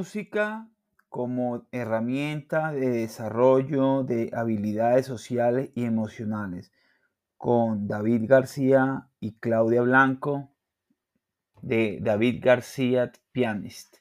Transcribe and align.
Música 0.00 0.66
como 1.10 1.66
herramienta 1.72 2.72
de 2.72 2.88
desarrollo 2.88 4.02
de 4.02 4.30
habilidades 4.32 5.04
sociales 5.04 5.72
y 5.74 5.84
emocionales 5.84 6.72
con 7.36 7.86
David 7.86 8.22
García 8.26 9.10
y 9.20 9.32
Claudia 9.32 9.82
Blanco 9.82 10.54
de 11.60 11.98
David 12.00 12.40
García 12.42 13.12
Pianist. 13.30 13.98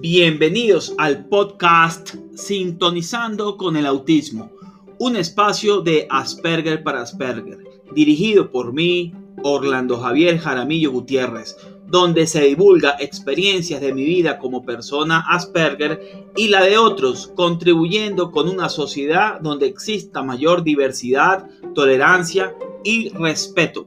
Bienvenidos 0.00 0.94
al 0.96 1.26
podcast 1.26 2.14
Sintonizando 2.34 3.58
con 3.58 3.76
el 3.76 3.84
Autismo, 3.84 4.50
un 4.98 5.16
espacio 5.16 5.82
de 5.82 6.06
Asperger 6.08 6.82
para 6.82 7.02
Asperger, 7.02 7.58
dirigido 7.94 8.50
por 8.50 8.72
mí, 8.72 9.12
Orlando 9.42 9.98
Javier 9.98 10.38
Jaramillo 10.38 10.92
Gutiérrez, 10.92 11.56
donde 11.86 12.26
se 12.26 12.44
divulga 12.44 12.96
experiencias 12.98 13.80
de 13.80 13.92
mi 13.92 14.04
vida 14.04 14.38
como 14.38 14.64
persona 14.64 15.24
Asperger 15.28 16.30
y 16.36 16.48
la 16.48 16.62
de 16.62 16.78
otros, 16.78 17.32
contribuyendo 17.34 18.30
con 18.30 18.48
una 18.48 18.68
sociedad 18.68 19.40
donde 19.40 19.66
exista 19.66 20.22
mayor 20.22 20.62
diversidad, 20.62 21.48
tolerancia 21.74 22.54
y 22.84 23.08
respeto. 23.10 23.86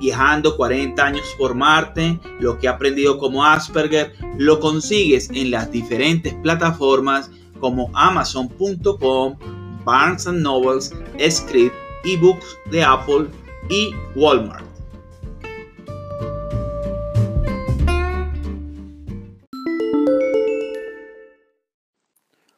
viajando 0.00 0.56
40 0.56 1.04
años 1.04 1.34
por 1.38 1.54
Marte, 1.54 2.18
lo 2.40 2.58
que 2.58 2.66
he 2.66 2.70
aprendido 2.70 3.18
como 3.18 3.44
Asperger, 3.44 4.14
lo 4.38 4.58
consigues 4.58 5.28
en 5.30 5.50
las 5.50 5.70
diferentes 5.70 6.34
plataformas 6.34 7.30
como 7.60 7.90
amazon.com, 7.94 9.36
Barnes 9.84 10.26
Nobles, 10.26 10.94
Script, 11.28 11.74
eBooks 12.04 12.56
de 12.70 12.82
Apple 12.82 13.26
y 13.68 13.90
Walmart. 14.16 14.64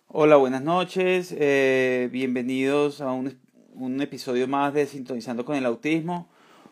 Hola, 0.07 0.37
buenas 0.37 0.63
noches, 0.63 1.35
eh, 1.37 2.09
bienvenidos 2.13 3.01
a 3.01 3.11
un, 3.11 3.37
un 3.75 4.01
episodio 4.01 4.47
más 4.47 4.73
de 4.75 4.87
Sintonizando 4.87 5.45
con 5.45 5.57
el 5.57 5.67
Autismo. 5.67 6.29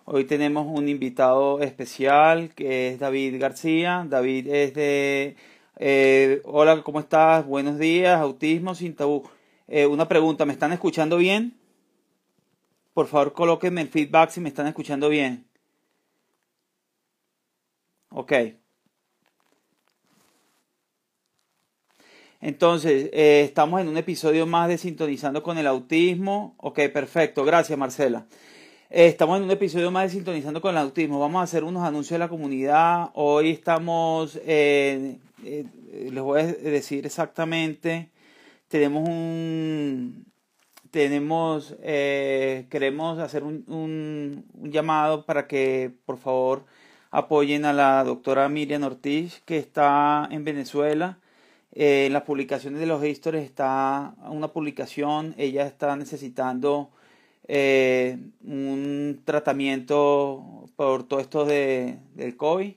Hoy 0.07 0.25
tenemos 0.25 0.67
un 0.67 0.89
invitado 0.89 1.61
especial 1.61 2.55
que 2.55 2.89
es 2.89 2.99
David 2.99 3.39
García. 3.39 4.07
David 4.09 4.49
es 4.49 4.75
de... 4.75 5.37
Eh, 5.77 6.41
hola, 6.45 6.83
¿cómo 6.83 7.01
estás? 7.01 7.47
Buenos 7.47 7.79
días, 7.79 8.19
Autismo 8.19 8.75
sin 8.75 8.97
tabú. 8.97 9.23
Eh, 9.69 9.87
una 9.87 10.09
pregunta, 10.09 10.47
¿me 10.47 10.53
están 10.53 10.73
escuchando 10.73 11.17
bien? 11.19 11.55
Por 12.95 13.07
favor, 13.09 13.33
colóquenme 13.35 13.83
el 13.83 13.89
feedback 13.89 14.31
si 14.31 14.41
me 14.41 14.49
están 14.49 14.67
escuchando 14.67 15.09
bien. 15.11 15.47
Ok. 18.11 18.33
Entonces, 22.41 23.11
eh, 23.13 23.43
estamos 23.45 23.81
en 23.81 23.89
un 23.89 23.97
episodio 23.99 24.47
más 24.47 24.69
de 24.69 24.79
Sintonizando 24.79 25.43
con 25.43 25.59
el 25.59 25.67
Autismo. 25.67 26.55
Ok, 26.57 26.81
perfecto. 26.93 27.45
Gracias, 27.45 27.79
Marcela. 27.79 28.27
Eh, 28.93 29.07
estamos 29.07 29.37
en 29.37 29.45
un 29.45 29.51
episodio 29.53 29.93
más 29.93 30.03
de 30.05 30.09
Sintonizando 30.11 30.61
con 30.61 30.73
el 30.73 30.79
Autismo. 30.79 31.21
Vamos 31.21 31.41
a 31.41 31.45
hacer 31.45 31.63
unos 31.63 31.85
anuncios 31.85 32.17
de 32.17 32.19
la 32.19 32.29
comunidad. 32.29 33.11
Hoy 33.15 33.51
estamos, 33.51 34.35
eh, 34.45 35.19
eh, 35.45 35.65
les 36.11 36.23
voy 36.25 36.41
a 36.41 36.47
decir 36.47 37.07
exactamente, 37.07 38.11
tenemos 38.67 39.09
un, 39.09 40.27
tenemos, 40.91 41.77
queremos 41.81 43.21
hacer 43.21 43.45
un, 43.45 43.65
un, 43.69 44.71
llamado 44.73 45.25
para 45.25 45.47
que 45.47 45.93
por 46.05 46.19
favor 46.19 46.65
apoyen 47.13 47.65
a 47.67 47.73
la 47.73 48.03
doctora 48.03 48.49
Miriam 48.49 48.83
Ortiz 48.83 49.41
que 49.45 49.59
está 49.59 50.29
en 50.33 50.45
Venezuela. 50.45 51.19
en 51.73 52.13
las 52.13 52.23
publicaciones 52.25 52.81
de 52.81 52.87
los 52.87 53.05
historias 53.05 53.45
está 53.45 54.15
una 54.29 54.49
publicación, 54.49 55.35
ella 55.39 55.67
está 55.67 55.95
necesitando 55.97 56.91
eh, 57.53 58.17
un 58.45 59.23
tratamiento 59.25 60.69
por 60.77 61.03
todo 61.03 61.19
esto 61.19 61.45
de, 61.45 61.99
del 62.15 62.37
COVID 62.37 62.75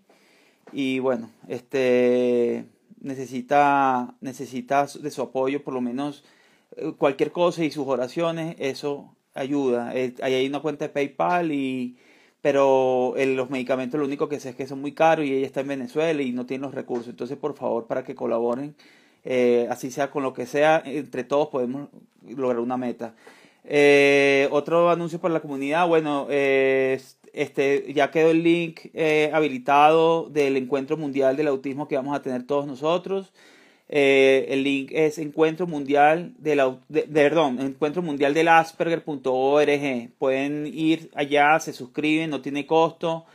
y 0.71 0.97
bueno, 0.97 1.29
este 1.47 2.65
necesita, 2.99 4.15
necesita 4.19 4.87
de 4.87 5.11
su 5.11 5.21
apoyo, 5.21 5.63
por 5.63 5.75
lo 5.75 5.81
menos 5.81 6.23
eh, 6.75 6.91
cualquier 6.97 7.31
cosa 7.31 7.63
y 7.63 7.69
sus 7.69 7.85
oraciones, 7.87 8.55
eso 8.57 9.15
ayuda. 9.35 9.95
Eh, 9.95 10.15
ahí 10.23 10.33
hay 10.33 10.47
una 10.47 10.61
cuenta 10.61 10.87
de 10.87 10.89
PayPal 10.89 11.51
y 11.51 11.95
pero 12.41 13.13
los 13.15 13.51
medicamentos 13.51 13.99
lo 13.99 14.07
único 14.07 14.27
que 14.27 14.39
sé 14.39 14.49
es 14.49 14.55
que 14.55 14.65
son 14.65 14.81
muy 14.81 14.93
caros 14.93 15.27
y 15.27 15.35
ella 15.35 15.45
está 15.45 15.61
en 15.61 15.67
Venezuela 15.67 16.23
y 16.23 16.31
no 16.31 16.47
tiene 16.47 16.63
los 16.63 16.73
recursos. 16.73 17.09
Entonces, 17.09 17.37
por 17.37 17.55
favor, 17.55 17.85
para 17.85 18.03
que 18.03 18.15
colaboren, 18.15 18.75
así 19.69 19.91
sea 19.91 20.09
con 20.09 20.23
lo 20.23 20.33
que 20.33 20.47
sea, 20.47 20.81
entre 20.83 21.23
todos 21.23 21.49
podemos 21.49 21.89
lograr 22.27 22.59
una 22.59 22.77
meta. 22.77 23.13
Eh, 23.65 24.47
otro 24.51 24.89
anuncio 24.89 25.19
para 25.19 25.33
la 25.33 25.39
comunidad, 25.41 25.87
bueno, 25.87 26.27
eh, 26.29 27.01
este, 27.33 27.93
ya 27.93 28.11
quedó 28.11 28.31
el 28.31 28.43
link 28.43 28.81
eh, 28.93 29.31
habilitado 29.33 30.29
del 30.29 30.57
encuentro 30.57 30.97
mundial 30.97 31.37
del 31.37 31.47
autismo 31.47 31.87
que 31.87 31.95
vamos 31.95 32.15
a 32.15 32.21
tener 32.21 32.45
todos 32.45 32.67
nosotros. 32.67 33.33
el 33.89 34.63
link 34.63 34.91
es 34.93 35.17
encuentro 35.19 35.67
mundial 35.67 36.33
del 36.39 36.59
de, 36.89 37.03
perdón, 37.03 37.59
encuentro 37.61 38.01
mundial 38.01 38.33
del 38.33 38.47
asperger.org. 38.49 40.11
Pueden 40.17 40.67
ir 40.67 41.09
allá, 41.15 41.59
se 41.59 41.73
suscriben, 41.73 42.29
no 42.29 42.41
tiene 42.41 42.65
costo. 42.65 43.25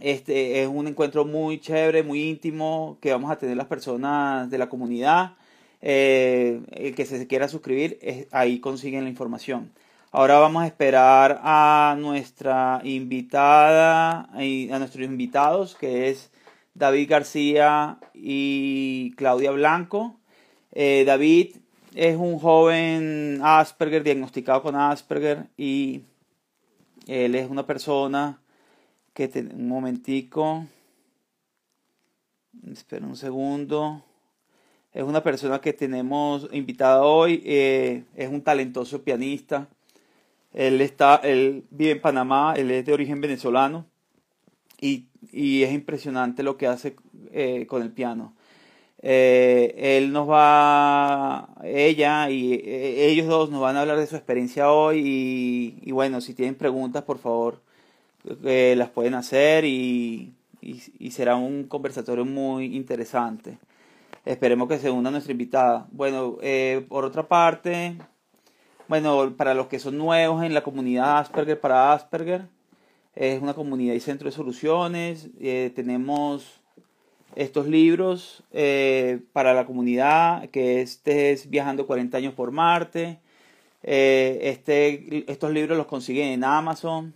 este 0.00 0.62
es 0.62 0.68
un 0.68 0.86
encuentro 0.88 1.24
muy 1.24 1.58
chévere, 1.60 2.02
muy 2.02 2.22
íntimo 2.28 2.98
que 3.00 3.12
vamos 3.12 3.30
a 3.30 3.36
tener 3.38 3.56
las 3.56 3.66
personas 3.66 4.50
de 4.50 4.58
la 4.58 4.68
comunidad. 4.68 5.32
Eh, 5.82 6.60
el 6.72 6.94
que 6.94 7.06
se 7.06 7.26
quiera 7.26 7.48
suscribir, 7.48 7.98
ahí 8.32 8.60
consiguen 8.60 9.04
la 9.04 9.10
información. 9.10 9.72
Ahora 10.12 10.40
vamos 10.40 10.64
a 10.64 10.66
esperar 10.66 11.40
a 11.42 11.96
nuestra 11.96 12.80
invitada, 12.82 14.28
a 14.32 14.78
nuestros 14.78 15.06
invitados, 15.06 15.76
que 15.76 16.08
es 16.10 16.30
David 16.74 17.08
García 17.08 17.98
y 18.12 19.12
Claudia 19.16 19.52
Blanco. 19.52 20.16
Eh, 20.72 21.04
David 21.06 21.56
es 21.94 22.16
un 22.16 22.38
joven 22.40 23.40
Asperger, 23.42 24.02
diagnosticado 24.02 24.62
con 24.62 24.74
Asperger, 24.74 25.46
y 25.56 26.02
él 27.06 27.34
es 27.36 27.48
una 27.48 27.64
persona 27.64 28.40
que, 29.14 29.30
un 29.54 29.68
momentico, 29.68 30.66
espera 32.68 33.06
un 33.06 33.16
segundo 33.16 34.02
es 34.92 35.04
una 35.04 35.22
persona 35.22 35.60
que 35.60 35.72
tenemos 35.72 36.48
invitada 36.52 37.02
hoy, 37.02 37.42
eh, 37.44 38.04
es 38.16 38.28
un 38.28 38.42
talentoso 38.42 39.02
pianista, 39.02 39.68
Él, 40.52 40.80
está, 40.80 41.16
él 41.16 41.64
vive 41.70 41.92
en 41.92 42.00
Panamá, 42.00 42.54
él 42.56 42.70
es 42.72 42.84
de 42.84 42.92
origen 42.92 43.20
venezolano 43.20 43.86
y, 44.80 45.06
y 45.32 45.62
es 45.62 45.72
impresionante 45.72 46.42
lo 46.42 46.56
que 46.56 46.66
hace 46.66 46.96
eh, 47.32 47.66
con 47.68 47.82
el 47.82 47.92
piano. 47.92 48.34
Eh, 49.02 49.96
él 49.98 50.12
nos 50.12 50.28
va, 50.28 51.48
ella 51.64 52.28
y 52.30 52.60
ellos 52.64 53.28
dos 53.28 53.50
nos 53.50 53.60
van 53.60 53.76
a 53.76 53.82
hablar 53.82 53.98
de 53.98 54.06
su 54.06 54.16
experiencia 54.16 54.70
hoy 54.72 55.78
y, 55.82 55.90
bueno, 55.92 56.20
si 56.20 56.34
tienen 56.34 56.54
preguntas, 56.56 57.04
por 57.04 57.18
favor, 57.18 57.60
las 58.42 58.90
pueden 58.90 59.14
hacer 59.14 59.64
y, 59.64 60.34
y 60.60 61.10
será 61.12 61.36
un 61.36 61.64
conversatorio 61.64 62.24
muy 62.24 62.76
interesante. 62.76 63.58
Esperemos 64.24 64.68
que 64.68 64.78
se 64.78 64.90
una 64.90 65.10
nuestra 65.10 65.32
invitada. 65.32 65.86
Bueno, 65.92 66.36
eh, 66.42 66.84
por 66.88 67.04
otra 67.04 67.26
parte, 67.26 67.96
bueno, 68.86 69.34
para 69.36 69.54
los 69.54 69.68
que 69.68 69.78
son 69.78 69.96
nuevos 69.96 70.44
en 70.44 70.52
la 70.52 70.62
comunidad 70.62 71.18
Asperger 71.18 71.58
para 71.58 71.92
Asperger, 71.92 72.46
es 73.14 73.40
una 73.40 73.54
comunidad 73.54 73.94
y 73.94 74.00
centro 74.00 74.26
de 74.28 74.32
soluciones. 74.32 75.30
Eh, 75.40 75.72
tenemos 75.74 76.60
estos 77.34 77.66
libros 77.66 78.44
eh, 78.52 79.20
para 79.32 79.54
la 79.54 79.64
comunidad, 79.64 80.50
que 80.50 80.82
este 80.82 81.32
es 81.32 81.48
Viajando 81.48 81.86
40 81.86 82.18
años 82.18 82.34
por 82.34 82.50
Marte. 82.50 83.20
Este, 83.82 85.24
estos 85.32 85.50
libros 85.50 85.78
los 85.78 85.86
consiguen 85.86 86.28
en 86.28 86.44
Amazon. 86.44 87.14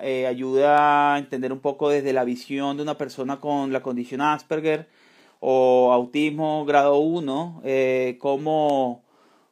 Eh, 0.00 0.26
ayuda 0.26 1.14
a 1.14 1.18
entender 1.18 1.52
un 1.52 1.60
poco 1.60 1.88
desde 1.90 2.12
la 2.12 2.24
visión 2.24 2.76
de 2.76 2.82
una 2.82 2.98
persona 2.98 3.40
con 3.40 3.72
la 3.72 3.82
condición 3.82 4.20
Asperger 4.20 4.88
o 5.40 5.92
autismo 5.92 6.64
grado 6.66 6.98
1, 6.98 7.62
eh, 7.64 8.16
cómo, 8.20 9.02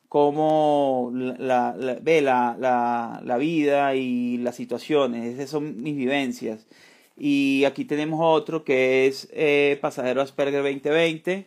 cómo 0.09 1.11
la, 1.15 1.75
la- 1.77 1.99
ve 2.03 2.21
la, 2.23 2.57
la, 3.25 3.37
vida 3.39 3.95
y 3.95 4.39
las 4.39 4.57
situaciones. 4.57 5.35
Esas 5.35 5.51
son 5.51 5.83
mis 5.83 5.97
vivencias. 5.97 6.67
Y 7.17 7.65
aquí 7.65 7.85
tenemos 7.85 8.21
otro 8.23 8.65
que 8.65 9.07
es 9.07 9.29
eh, 9.33 9.79
Pasajero 9.81 10.23
Asperger 10.23 10.63
2020. 10.63 11.47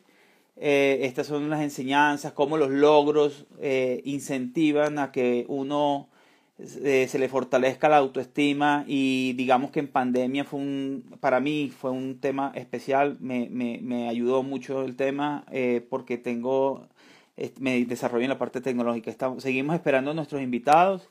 Eh, 0.58 1.00
estas 1.04 1.28
son 1.28 1.50
las 1.50 1.62
enseñanzas, 1.62 2.34
cómo 2.34 2.58
los 2.58 2.70
logros 2.70 3.46
eh, 3.60 4.02
incentivan 4.06 5.00
a 5.00 5.12
que 5.12 5.46
uno 5.48 6.10
eh, 6.84 7.08
se 7.10 7.18
le 7.18 7.28
fortalezca 7.28 7.90
la 7.90 7.98
autoestima 7.98 8.84
y 8.88 9.34
digamos 9.34 9.72
que 9.72 9.80
en 9.80 9.88
pandemia 9.88 10.44
fue 10.44 10.60
un, 10.60 11.18
para 11.20 11.40
mí 11.40 11.72
fue 11.76 11.92
un 11.92 12.20
tema 12.20 12.52
especial, 12.56 13.18
me, 13.20 13.50
me, 13.50 14.10
ayudó 14.10 14.44
mucho 14.44 14.84
el 14.84 14.96
tema 14.96 15.44
eh, 15.52 15.86
porque 15.90 16.18
tengo, 16.18 16.88
me 17.60 17.84
desarrollo 17.86 18.26
en 18.26 18.30
la 18.30 18.38
parte 18.38 18.62
tecnológica. 18.62 19.10
Estamos, 19.10 19.44
seguimos 19.44 19.76
esperando 19.76 20.12
a 20.12 20.14
nuestros 20.14 20.42
invitados. 20.42 21.10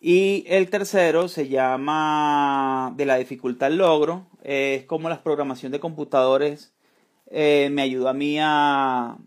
Y 0.00 0.44
el 0.46 0.70
tercero 0.70 1.28
se 1.28 1.48
llama 1.48 2.94
de 2.96 3.04
la 3.04 3.16
dificultad 3.16 3.66
al 3.66 3.78
logro. 3.78 4.26
Es 4.42 4.84
como 4.84 5.08
la 5.08 5.22
programación 5.22 5.72
de 5.72 5.80
computadores 5.80 6.72
eh, 7.30 7.68
me 7.72 7.82
ayudó 7.82 8.08
a 8.08 8.14
mí 8.14 8.38
a, 8.40 9.18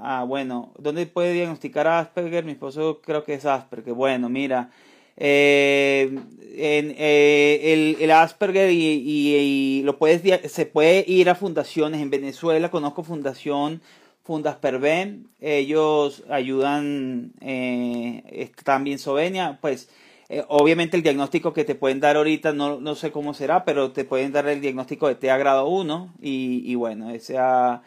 a, 0.00 0.24
bueno, 0.24 0.72
¿dónde 0.78 1.06
puede 1.06 1.32
diagnosticar 1.32 1.86
Asperger? 1.88 2.44
Mi 2.44 2.52
esposo 2.52 3.00
creo 3.02 3.24
que 3.24 3.34
es 3.34 3.44
Asperger. 3.46 3.94
Bueno, 3.94 4.28
mira, 4.28 4.70
eh, 5.16 6.18
eh, 6.56 7.60
el, 7.72 7.96
el 8.00 8.10
Asperger 8.10 8.70
y, 8.70 8.76
y- 9.04 9.82
lo 9.84 9.98
puedes, 9.98 10.22
se 10.52 10.66
puede 10.66 11.04
ir 11.06 11.30
a 11.30 11.34
fundaciones. 11.34 12.00
En 12.00 12.10
Venezuela 12.10 12.70
conozco 12.70 13.02
fundación 13.02 13.80
Fundasperven, 14.24 15.28
ellos 15.40 16.22
ayudan 16.28 17.32
eh, 17.40 18.52
también 18.64 18.98
Sovenia, 18.98 19.58
pues 19.60 19.88
eh, 20.28 20.44
obviamente 20.48 20.96
el 20.96 21.02
diagnóstico 21.02 21.52
que 21.52 21.64
te 21.64 21.74
pueden 21.74 22.00
dar 22.00 22.16
ahorita 22.16 22.52
no, 22.52 22.80
no 22.80 22.94
sé 22.94 23.10
cómo 23.10 23.34
será, 23.34 23.64
pero 23.64 23.92
te 23.92 24.04
pueden 24.04 24.30
dar 24.32 24.46
el 24.48 24.60
diagnóstico 24.60 25.08
de 25.08 25.14
TEA 25.16 25.36
grado 25.38 25.66
1 25.68 26.12
y, 26.20 26.62
y 26.70 26.74
bueno, 26.76 27.10
ese, 27.10 27.38
ah, 27.38 27.82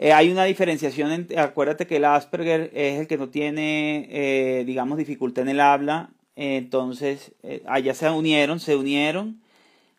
eh, 0.00 0.12
hay 0.14 0.30
una 0.32 0.44
diferenciación, 0.44 1.12
en- 1.12 1.38
acuérdate 1.38 1.86
que 1.86 1.96
el 1.98 2.06
Asperger 2.06 2.70
es 2.74 3.00
el 3.00 3.06
que 3.06 3.18
no 3.18 3.28
tiene, 3.30 4.08
eh, 4.10 4.64
digamos, 4.66 4.98
dificultad 4.98 5.42
en 5.42 5.50
el 5.50 5.60
habla, 5.60 6.10
entonces 6.36 7.34
eh, 7.42 7.62
allá 7.66 7.94
se 7.94 8.10
unieron, 8.10 8.60
se 8.60 8.76
unieron, 8.76 9.42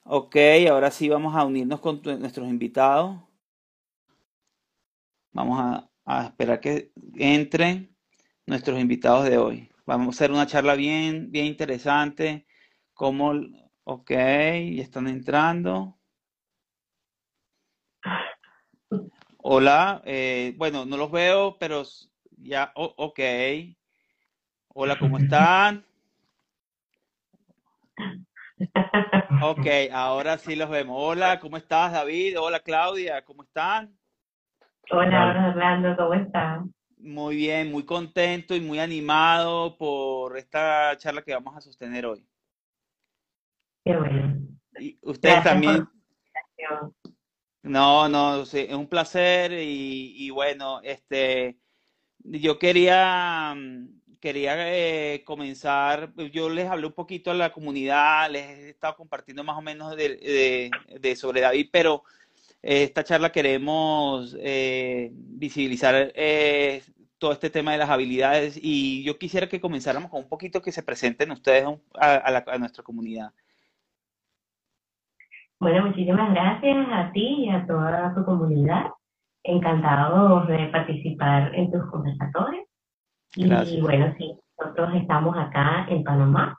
ok, 0.06 0.36
ahora 0.69 0.92
sí 0.92 1.09
vamos 1.09 1.36
a 1.36 1.45
unirnos 1.45 1.81
con 1.81 2.01
nuestros 2.19 2.50
invitados. 2.50 3.18
Vamos 5.33 5.59
a, 6.06 6.25
esperar 6.27 6.59
que 6.59 6.92
entren 7.18 7.95
nuestros 8.45 8.80
invitados 8.80 9.25
de 9.30 9.38
hoy. 9.38 9.69
Vamos 9.86 10.07
a 10.07 10.12
hacer 10.12 10.31
una 10.31 10.48
charla 10.48 10.75
bien, 10.75 11.31
bien 11.31 11.45
interesante. 11.45 12.45
Cómo, 12.94 13.33
ok, 13.83 14.09
ya 14.12 14.83
están 14.83 15.07
entrando. 15.07 15.98
Hola, 19.43 20.01
eh, 20.05 20.53
bueno, 20.57 20.85
no 20.85 20.97
los 20.97 21.11
veo, 21.11 21.57
pero 21.59 21.83
ya, 22.38 22.71
o- 22.75 22.93
ok. 22.97 23.19
Hola, 24.73 24.99
¿cómo 24.99 25.17
están? 25.17 25.83
Ok, 29.41 29.65
ahora 29.91 30.38
sí 30.38 30.55
los 30.55 30.69
vemos. 30.69 30.95
Hola, 30.99 31.39
¿cómo 31.39 31.57
estás, 31.57 31.91
David? 31.91 32.39
Hola, 32.39 32.59
Claudia, 32.59 33.25
¿cómo 33.25 33.43
están? 33.43 33.97
Hola, 34.91 35.49
Orlando, 35.49 35.95
¿cómo 35.97 36.13
estás? 36.13 36.61
Muy 36.97 37.35
bien, 37.35 37.71
muy 37.71 37.83
contento 37.83 38.55
y 38.55 38.61
muy 38.61 38.79
animado 38.79 39.75
por 39.75 40.38
esta 40.38 40.95
charla 40.97 41.23
que 41.23 41.33
vamos 41.33 41.57
a 41.57 41.61
sostener 41.61 42.05
hoy. 42.05 42.23
Qué 43.83 43.97
bueno. 43.97 44.38
Y 44.79 44.99
ustedes 45.01 45.43
Gracias 45.43 45.53
por 45.55 45.63
también, 45.63 45.88
invitación. 46.57 46.95
No, 47.63 48.10
no, 48.10 48.46
sí, 48.46 48.60
es 48.69 48.74
un 48.75 48.88
placer 48.88 49.52
y, 49.54 50.13
y 50.25 50.30
bueno, 50.31 50.81
este, 50.84 51.58
yo 52.24 52.60
quería, 52.60 53.54
mm, 53.56 53.88
quería 54.22 54.56
eh, 55.16 55.24
comenzar, 55.25 56.13
yo 56.34 56.50
les 56.50 56.68
hablé 56.69 56.88
un 56.88 56.94
poquito 56.94 57.31
a 57.31 57.36
la 57.36 57.54
comunidad, 57.54 58.31
les 58.31 58.44
he 58.50 58.69
estado 58.72 58.96
compartiendo 58.98 59.44
más 59.44 59.58
o 59.58 59.62
menos 59.62 59.96
de, 59.98 61.16
sobre 61.18 61.42
David, 61.42 61.69
pero 61.72 62.04
esta 62.62 63.04
charla 63.04 63.31
queremos 63.31 64.36
eh, 64.40 65.12
visibilizar 65.13 66.12
eh, 66.16 66.84
todo 67.19 67.34
este 67.34 67.50
tema 67.52 67.74
de 67.74 67.80
las 67.80 67.90
habilidades 67.90 68.60
y 68.62 69.04
yo 69.04 69.18
quisiera 69.19 69.50
que 69.50 69.62
comenzáramos 69.62 70.12
con 70.12 70.22
un 70.24 70.30
poquito 70.30 70.62
que 70.62 70.72
se 70.74 70.84
presenten 70.84 71.31
ustedes 71.31 71.66
a, 71.96 72.15
a 72.15 72.32
la- 72.32 72.46
a 72.48 72.58
nuestra 72.60 72.84
comunidad. 72.84 73.34
Bueno, 75.62 75.86
muchísimas 75.86 76.32
gracias 76.34 76.88
a 76.91 77.12
ti 77.12 77.46
y 77.46 77.50
a 77.50 77.68
toda 77.68 78.15
tu 78.15 78.25
comunidad. 78.25 78.88
Encantados 79.44 80.48
de 80.48 80.70
participar 80.70 81.53
en 81.53 81.72
tus 81.72 81.86
conversatorios. 81.91 82.65
Y 83.36 83.48
Gracias. 83.48 83.80
bueno, 83.80 84.12
sí, 84.18 84.34
nosotros 84.60 84.96
estamos 84.96 85.38
acá 85.38 85.86
en 85.88 86.03
Panamá. 86.03 86.58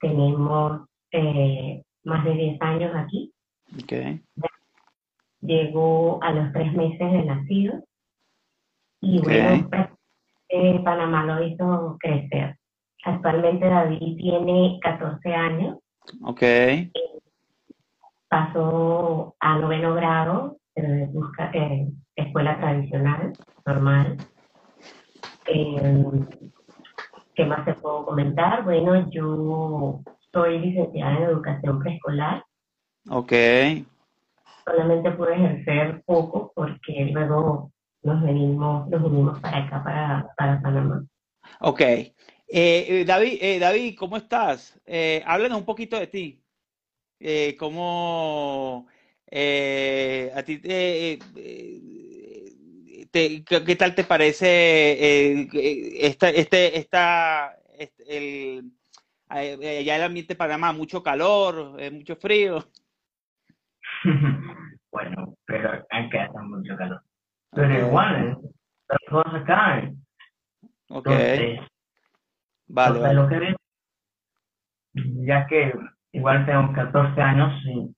Tenemos 0.00 0.82
eh, 1.12 1.82
más 2.04 2.24
de 2.26 2.32
10 2.34 2.60
años 2.60 2.94
aquí. 2.94 3.32
Ok, 3.82 4.20
Llegó 5.40 6.22
a 6.22 6.30
los 6.32 6.52
tres 6.52 6.74
meses 6.74 7.12
de 7.12 7.24
nacido. 7.24 7.84
Y 9.00 9.18
ok, 9.18 9.24
bueno, 9.24 9.68
pues, 9.70 9.88
eh, 10.50 10.80
Panamá 10.84 11.24
lo 11.24 11.42
hizo 11.42 11.96
crecer. 12.00 12.58
Actualmente 13.02 13.66
David 13.66 14.16
tiene 14.18 14.78
14 14.82 15.34
años. 15.34 15.78
ok, 16.22 16.42
pasó 18.28 19.36
a 19.40 19.58
noveno 19.58 19.94
grado, 19.94 20.58
eh, 20.74 21.06
busca- 21.10 21.50
eh, 21.54 21.88
escuela 22.14 22.58
tradicional, 22.58 23.36
normal. 23.64 24.26
Eh, 25.46 26.04
¿qué 27.34 27.44
más 27.44 27.64
te 27.64 27.74
puedo 27.74 28.04
comentar? 28.04 28.64
Bueno, 28.64 29.08
yo 29.10 30.00
soy 30.32 30.58
licenciada 30.58 31.16
en 31.16 31.22
educación 31.24 31.78
preescolar, 31.78 32.44
ok, 33.08 33.32
solamente 34.64 35.10
pude 35.12 35.34
ejercer 35.34 36.02
poco 36.04 36.52
porque 36.54 37.10
luego 37.12 37.72
nos 38.02 38.22
venimos, 38.22 38.88
nos 38.88 39.02
vinimos 39.02 39.40
para 39.40 39.58
acá, 39.58 39.84
para, 39.84 40.28
para 40.36 40.60
Panamá. 40.60 41.04
ok. 41.60 41.80
Eh, 41.80 42.12
eh, 42.48 43.04
David, 43.04 43.38
eh, 43.40 43.58
David, 43.58 43.96
¿cómo 43.98 44.16
estás? 44.16 44.80
Háblanos 45.24 45.58
un 45.58 45.64
poquito 45.64 45.98
de 45.98 46.06
ti. 46.06 46.45
Eh, 47.18 47.56
¿cómo 47.58 48.86
eh, 49.30 50.30
a 50.34 50.42
ti 50.42 50.58
te, 50.58 51.12
eh, 51.14 51.18
eh, 51.36 53.06
te- 53.10 53.42
qué, 53.44 53.76
tal 53.76 53.94
te 53.94 54.04
parece 54.04 54.46
eh, 55.42 55.48
esta, 56.06 56.28
este, 56.28 56.78
esta, 56.78 57.56
este, 57.78 58.16
el, 58.58 58.72
allá 59.28 59.96
el 59.96 60.02
ambiente 60.02 60.34
de 60.34 60.38
Panamá, 60.38 60.72
mucho 60.72 61.02
calor, 61.02 61.80
mucho 61.92 62.16
frío? 62.16 62.64
Bueno, 64.92 65.36
pero 65.44 65.72
acá 65.90 66.24
hace 66.24 66.38
mucho 66.38 66.74
calor. 66.76 67.02
Pero 67.52 67.66
Ok, 67.82 67.88
igual, 67.88 68.38
las 68.88 68.98
cosas 69.10 69.42
acá. 69.42 69.92
ok, 70.88 71.06
Entonces, 71.06 71.60
Vale, 72.68 72.98
vale. 73.00 73.14
lo 73.14 73.28
que 73.28 73.54
ya 75.26 75.46
que 75.46 75.72
igual 76.16 76.46
tengo 76.46 76.72
14 76.72 77.20
años 77.20 77.52
y 77.66 77.94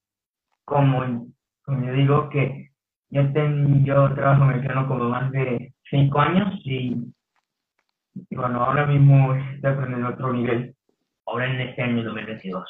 como, 0.65 1.29
como 1.63 1.87
yo 1.87 1.93
digo 1.93 2.29
que 2.31 2.71
yo, 3.11 3.33
ten- 3.33 3.85
yo 3.85 4.13
trabajo 4.15 4.51
en 4.51 4.61
piano 4.61 4.87
como 4.89 5.09
más 5.09 5.31
de 5.33 5.73
5 5.89 6.21
años 6.21 6.53
y, 6.65 6.97
y 8.29 8.37
bueno, 8.37 8.65
ahora 8.65 8.87
mismo 8.87 9.35
estoy 9.35 9.71
a 9.73 10.09
otro 10.09 10.33
nivel, 10.33 10.75
ahora 11.27 11.47
en 11.51 11.61
este 11.61 11.83
año 11.83 12.03
2022. 12.05 12.65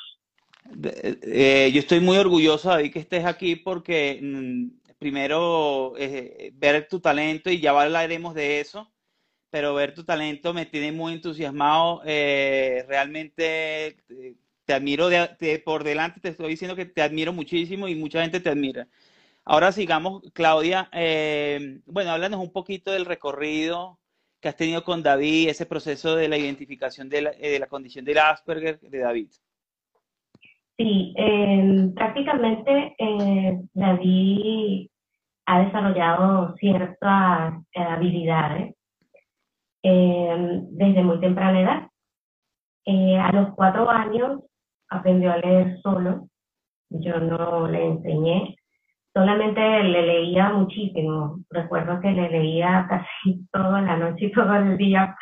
De- 0.70 1.18
eh, 1.22 1.72
yo 1.72 1.80
estoy 1.80 2.00
muy 2.00 2.18
orgulloso, 2.18 2.68
David, 2.68 2.92
que 2.92 2.98
estés 3.00 3.24
aquí 3.24 3.56
porque 3.56 4.20
mm, 4.22 4.96
primero 4.98 5.94
eh, 5.98 6.52
ver 6.54 6.86
tu 6.88 7.00
talento 7.00 7.50
y 7.50 7.58
ya 7.60 7.70
hablaremos 7.70 8.34
de 8.34 8.60
eso, 8.60 8.92
pero 9.50 9.74
ver 9.74 9.94
tu 9.94 10.04
talento 10.04 10.52
me 10.52 10.66
tiene 10.66 10.92
muy 10.92 11.14
entusiasmado. 11.14 12.02
eh, 12.04 12.84
realmente 12.86 13.86
eh, 14.10 14.34
te 14.68 14.74
admiro 14.74 15.08
de, 15.08 15.62
por 15.64 15.82
delante, 15.82 16.20
te 16.20 16.28
estoy 16.28 16.50
diciendo 16.50 16.76
que 16.76 16.84
te 16.84 17.00
admiro 17.00 17.32
muchísimo 17.32 17.88
y 17.88 17.94
mucha 17.94 18.20
gente 18.20 18.38
te 18.38 18.50
admira. 18.50 18.86
Ahora 19.46 19.72
sigamos, 19.72 20.22
Claudia. 20.34 20.90
eh, 20.92 21.80
bueno, 21.86 22.10
háblanos 22.10 22.38
un 22.38 22.52
poquito 22.52 22.92
del 22.92 23.06
recorrido 23.06 23.98
que 24.42 24.50
has 24.50 24.56
tenido 24.56 24.84
con 24.84 25.02
David, 25.02 25.48
ese 25.48 25.64
proceso 25.64 26.16
de 26.16 26.28
la 26.28 26.36
identificación 26.36 27.08
de 27.08 27.22
la, 27.22 27.30
eh, 27.30 27.52
de 27.52 27.58
la 27.58 27.66
condición 27.66 28.04
del 28.04 28.18
Asperger 28.18 28.78
de 28.80 28.98
David. 28.98 29.30
Sí, 30.76 31.14
eh, 31.16 31.90
prácticamente 31.94 32.94
eh, 32.98 33.58
David 33.72 34.90
ha 35.46 35.64
desarrollado 35.64 36.54
ciertas 36.56 37.54
eh, 37.72 37.80
habilidades 37.80 38.74
eh, 39.82 40.60
desde 40.72 41.02
muy 41.02 41.20
temprana 41.20 41.60
edad. 41.62 41.88
A 43.20 43.32
los 43.32 43.54
cuatro 43.54 43.90
años 43.90 44.40
aprendió 44.88 45.32
a 45.32 45.38
leer 45.38 45.80
solo, 45.82 46.28
yo 46.90 47.18
no 47.20 47.68
le 47.68 47.84
enseñé, 47.84 48.56
solamente 49.12 49.60
le 49.60 50.02
leía 50.02 50.50
muchísimo. 50.50 51.40
Recuerdo 51.50 52.00
que 52.00 52.10
le 52.10 52.30
leía 52.30 52.86
casi 52.88 53.46
toda 53.52 53.80
la 53.82 53.96
noche 53.96 54.26
y 54.26 54.32
todo 54.32 54.54
el 54.54 54.76
día 54.76 55.16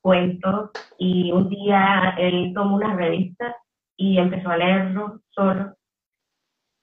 cuentos 0.00 0.70
y 0.98 1.30
un 1.30 1.48
día 1.48 2.16
él 2.18 2.52
tomó 2.54 2.76
una 2.76 2.94
revista 2.96 3.54
y 3.96 4.18
empezó 4.18 4.50
a 4.50 4.56
leerlo 4.56 5.20
solo 5.30 5.74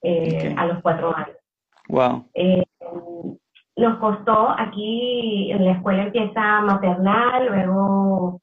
eh, 0.02 0.54
a 0.56 0.66
los 0.66 0.80
cuatro 0.82 1.14
años. 1.14 1.36
Wow. 1.88 2.30
Eh, 2.34 2.64
nos 3.76 3.98
costó, 3.98 4.50
aquí 4.56 5.50
en 5.50 5.64
la 5.64 5.72
escuela 5.72 6.04
empieza 6.04 6.60
maternal, 6.60 7.46
luego 7.46 8.40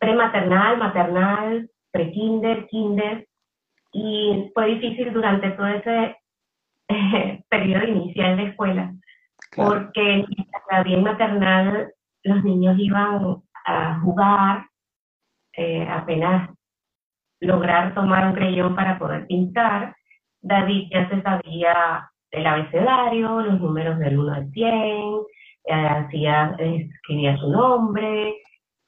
prematernal, 0.00 0.78
maternal, 0.78 1.70
prekinder, 1.96 2.66
kinder, 2.66 3.26
y 3.92 4.50
fue 4.54 4.66
difícil 4.74 5.12
durante 5.12 5.50
todo 5.52 5.66
ese 5.66 6.16
eh, 6.88 7.42
periodo 7.48 7.84
inicial 7.84 8.36
de 8.36 8.44
escuela, 8.44 8.92
Claro. 9.50 9.70
porque 9.70 10.24
la 10.70 10.82
bien 10.82 11.02
maternal 11.02 11.92
los 12.24 12.44
niños 12.44 12.76
iban 12.78 13.42
a 13.64 14.00
jugar, 14.00 14.66
eh, 15.56 15.86
apenas 15.88 16.50
lograr 17.40 17.94
tomar 17.94 18.26
un 18.26 18.34
creyón 18.34 18.74
para 18.74 18.98
poder 18.98 19.26
pintar, 19.26 19.94
David 20.40 20.88
ya 20.92 21.08
se 21.08 21.22
sabía 21.22 22.10
el 22.30 22.46
abecedario, 22.46 23.40
los 23.40 23.60
números 23.60 23.98
del 23.98 24.18
1 24.18 24.34
al 24.34 24.50
100, 24.50 24.72
eh, 25.64 25.86
hacía, 25.88 26.54
escribía 26.58 27.36
su 27.38 27.50
nombre, 27.50 28.34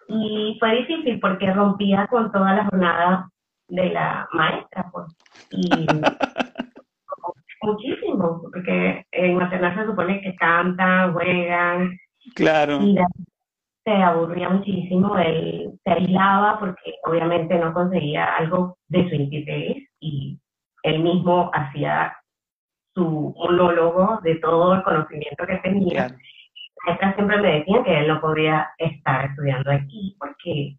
y 0.09 0.57
fue 0.59 0.77
difícil 0.77 1.21
porque 1.21 1.53
rompía 1.53 2.07
con 2.09 2.33
toda 2.33 2.55
la 2.55 2.65
jornada 2.65 3.31
de 3.69 3.91
la 3.91 4.29
maestra, 4.33 4.91
pues, 4.91 5.07
y 5.51 5.71
muchísimo, 7.63 8.41
porque 8.43 9.05
en 9.13 9.37
maternal 9.37 9.75
se 9.77 9.87
supone 9.87 10.21
que 10.21 10.35
cantan, 10.37 11.13
juegan, 11.13 11.99
Claro. 12.35 12.79
y 12.83 12.97
se 13.85 13.93
aburría 13.93 14.49
muchísimo, 14.51 15.17
él 15.19 15.73
se 15.85 15.91
aislaba 15.91 16.59
porque 16.59 16.95
obviamente 17.05 17.59
no 17.59 17.73
conseguía 17.73 18.37
algo 18.37 18.77
de 18.89 19.09
su 19.09 19.15
interés 19.15 19.85
y 20.01 20.39
él 20.83 21.03
mismo 21.03 21.51
hacía 21.55 22.15
su 22.95 23.35
monólogo 23.37 24.21
de 24.23 24.37
todo 24.37 24.75
el 24.75 24.83
conocimiento 24.83 25.47
que 25.47 25.57
tenía. 25.59 26.07
Claro. 26.07 26.17
Maestras 26.87 27.15
siempre 27.17 27.41
me 27.41 27.53
decían 27.59 27.85
que 27.85 27.99
él 28.01 28.09
no 28.09 28.21
podía 28.21 28.71
estar 28.79 29.27
estudiando 29.27 29.71
aquí 29.71 30.17
porque, 30.19 30.77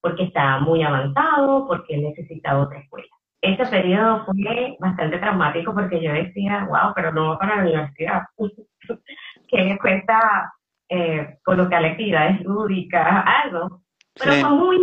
porque 0.00 0.24
estaba 0.24 0.60
muy 0.60 0.82
avanzado, 0.82 1.66
porque 1.66 1.94
él 1.94 2.02
necesitaba 2.02 2.62
otra 2.62 2.78
escuela. 2.78 3.08
Ese 3.42 3.66
periodo 3.66 4.24
fue 4.26 4.76
bastante 4.80 5.18
traumático 5.18 5.74
porque 5.74 6.00
yo 6.02 6.12
decía, 6.12 6.66
wow, 6.68 6.92
pero 6.94 7.12
no 7.12 7.30
va 7.30 7.38
para 7.38 7.56
la 7.56 7.62
universidad. 7.62 8.22
que 9.48 9.64
me 9.64 9.78
cuesta 9.78 10.52
eh, 10.88 11.38
colocar 11.44 11.84
actividades 11.84 12.40
lúdicas, 12.42 13.24
algo. 13.44 13.82
Pero 14.14 14.32
Sí. 14.32 14.40
fue 14.40 14.50
muy, 14.50 14.78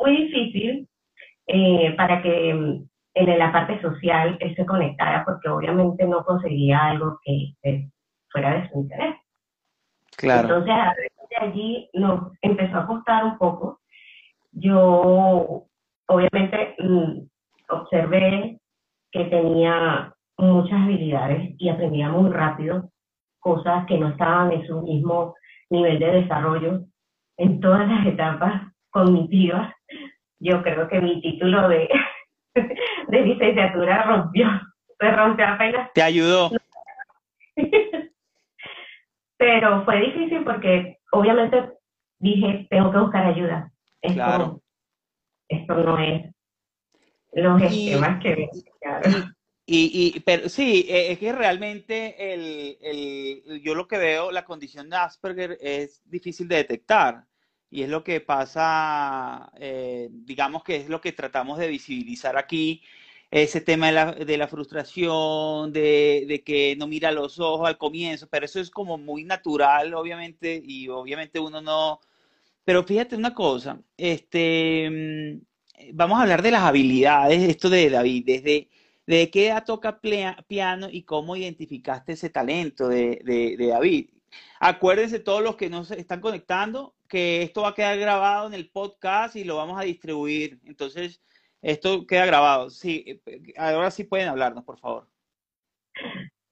muy 0.00 0.16
difícil 0.26 0.88
eh, 1.46 1.94
para 1.96 2.20
que 2.22 2.50
en 2.50 3.38
la 3.38 3.52
parte 3.52 3.80
social 3.80 4.36
él 4.40 4.54
se 4.56 4.66
conectara 4.66 5.24
porque 5.24 5.48
obviamente 5.48 6.06
no 6.06 6.24
conseguía 6.24 6.86
algo 6.86 7.18
que 7.24 7.54
fuera 8.30 8.54
de 8.54 8.68
su 8.68 8.80
interés. 8.80 9.14
Claro. 10.16 10.42
Entonces, 10.42 10.74
a 10.74 10.94
raíz 10.94 11.12
de 11.30 11.36
allí 11.46 11.90
nos 11.94 12.32
empezó 12.42 12.78
a 12.78 12.86
costar 12.86 13.24
un 13.24 13.38
poco. 13.38 13.80
Yo, 14.52 15.64
obviamente, 16.06 16.76
mm, 16.78 17.26
observé 17.68 18.58
que 19.10 19.24
tenía 19.24 20.12
muchas 20.36 20.82
habilidades 20.82 21.54
y 21.58 21.68
aprendía 21.68 22.08
muy 22.08 22.30
rápido 22.30 22.90
cosas 23.40 23.86
que 23.86 23.98
no 23.98 24.08
estaban 24.08 24.52
en 24.52 24.66
su 24.66 24.80
mismo 24.82 25.34
nivel 25.70 25.98
de 25.98 26.22
desarrollo 26.22 26.80
en 27.36 27.60
todas 27.60 27.88
las 27.88 28.06
etapas 28.06 28.62
cognitivas. 28.90 29.72
Yo 30.38 30.62
creo 30.62 30.88
que 30.88 31.00
mi 31.00 31.20
título 31.20 31.68
de, 31.68 31.88
de 33.08 33.20
licenciatura 33.20 34.02
rompió, 34.02 34.48
se 34.98 35.10
rompió 35.10 35.46
apenas 35.46 35.92
Te 35.92 36.02
ayudó. 36.02 36.50
Pero 39.36 39.84
fue 39.84 40.00
difícil 40.00 40.44
porque 40.44 40.98
obviamente 41.12 41.70
dije, 42.18 42.66
tengo 42.70 42.90
que 42.92 42.98
buscar 42.98 43.26
ayuda. 43.26 43.72
Esto, 44.00 44.14
Claro. 44.14 44.62
esto 45.48 45.74
no 45.74 45.98
es 45.98 46.34
los 47.32 47.60
Y- 47.62 47.88
esquemas 47.88 48.22
que... 48.22 48.48
claro. 48.80 49.10
Y, 49.66 50.12
y, 50.16 50.20
pero 50.20 50.50
sí, 50.50 50.86
eh, 50.90 51.12
es 51.12 51.18
que 51.18 51.32
realmente 51.32 52.34
el, 52.34 52.76
el, 52.82 53.62
yo 53.62 53.74
lo 53.74 53.88
que 53.88 53.96
veo, 53.96 54.30
la 54.30 54.44
condición 54.44 54.90
de 54.90 54.96
Asperger 54.96 55.56
es 55.60 56.02
difícil 56.04 56.46
de 56.48 56.56
detectar. 56.56 57.24
Y 57.70 57.82
es 57.82 57.88
lo 57.88 58.04
que 58.04 58.20
pasa, 58.20 59.50
eh, 59.58 60.08
digamos 60.10 60.62
que 60.62 60.76
es 60.76 60.88
lo 60.88 61.00
que 61.00 61.12
tratamos 61.12 61.58
de 61.58 61.66
visibilizar 61.68 62.36
aquí, 62.36 62.82
ese 63.42 63.60
tema 63.60 63.86
de 63.88 63.92
la, 63.92 64.12
de 64.12 64.38
la 64.38 64.48
frustración, 64.48 65.72
de, 65.72 66.24
de 66.28 66.42
que 66.44 66.76
no 66.76 66.86
mira 66.86 67.10
los 67.12 67.38
ojos 67.40 67.66
al 67.68 67.78
comienzo, 67.78 68.28
pero 68.30 68.46
eso 68.46 68.60
es 68.60 68.70
como 68.70 68.98
muy 68.98 69.24
natural, 69.24 69.94
obviamente, 69.94 70.60
y 70.64 70.88
obviamente 70.88 71.40
uno 71.40 71.60
no... 71.60 72.00
Pero 72.64 72.84
fíjate 72.84 73.16
una 73.16 73.34
cosa, 73.34 73.80
este, 73.96 74.88
mm, 75.40 75.92
vamos 75.94 76.18
a 76.18 76.22
hablar 76.22 76.42
de 76.42 76.50
las 76.52 76.62
habilidades, 76.62 77.42
esto 77.42 77.70
de 77.70 77.90
David, 77.90 78.24
desde... 78.26 78.68
¿De 79.06 79.30
qué 79.30 79.48
edad 79.48 79.64
toca 79.66 80.00
piano 80.00 80.88
y 80.90 81.02
cómo 81.02 81.36
identificaste 81.36 82.12
ese 82.12 82.30
talento 82.30 82.88
de, 82.88 83.20
de- 83.24 83.54
de 83.58 83.66
David? 83.66 84.08
Acuérdense 84.60 85.20
todos 85.20 85.42
los 85.42 85.56
que 85.56 85.68
nos 85.70 85.90
están 85.90 86.20
conectando 86.20 86.94
que 87.08 87.42
esto 87.42 87.62
va 87.62 87.68
a 87.70 87.74
quedar 87.74 87.98
grabado 87.98 88.46
en 88.46 88.54
el 88.54 88.70
podcast 88.70 89.36
y 89.36 89.44
lo 89.44 89.56
vamos 89.56 89.78
a 89.78 89.84
distribuir. 89.84 90.58
Entonces, 90.64 91.20
esto 91.64 92.06
queda 92.06 92.26
grabado. 92.26 92.70
Sí, 92.70 93.20
ahora 93.56 93.90
sí 93.90 94.04
pueden 94.04 94.28
hablarnos, 94.28 94.64
por 94.64 94.78
favor. 94.78 95.06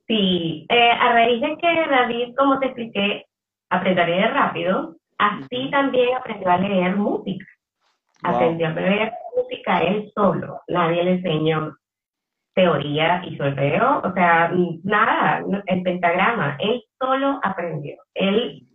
Sí, 0.07 0.66
eh, 0.69 0.90
a 0.90 1.12
raíz 1.12 1.40
de 1.40 1.57
que 1.59 1.90
David, 1.90 2.35
como 2.37 2.59
te 2.59 2.66
expliqué, 2.66 3.26
aprendió 3.71 4.04
a 4.04 4.07
leer 4.07 4.33
rápido, 4.33 4.97
así 5.19 5.71
también 5.71 6.14
aprendió 6.16 6.50
a 6.50 6.59
leer 6.59 6.97
música. 6.97 7.45
Wow. 8.23 8.35
Aprendió 8.35 8.66
a 8.69 8.71
leer 8.71 9.12
música 9.37 9.78
él 9.83 10.11
solo, 10.14 10.61
nadie 10.69 11.04
le 11.04 11.12
enseñó 11.12 11.75
teoría 12.54 13.23
y 13.26 13.37
solfeo, 13.37 14.02
o 14.04 14.12
sea, 14.12 14.50
nada, 14.85 15.42
el 15.66 15.83
pentagrama, 15.83 16.57
él 16.61 16.83
solo 16.99 17.40
aprendió. 17.42 17.97
Él 18.14 18.66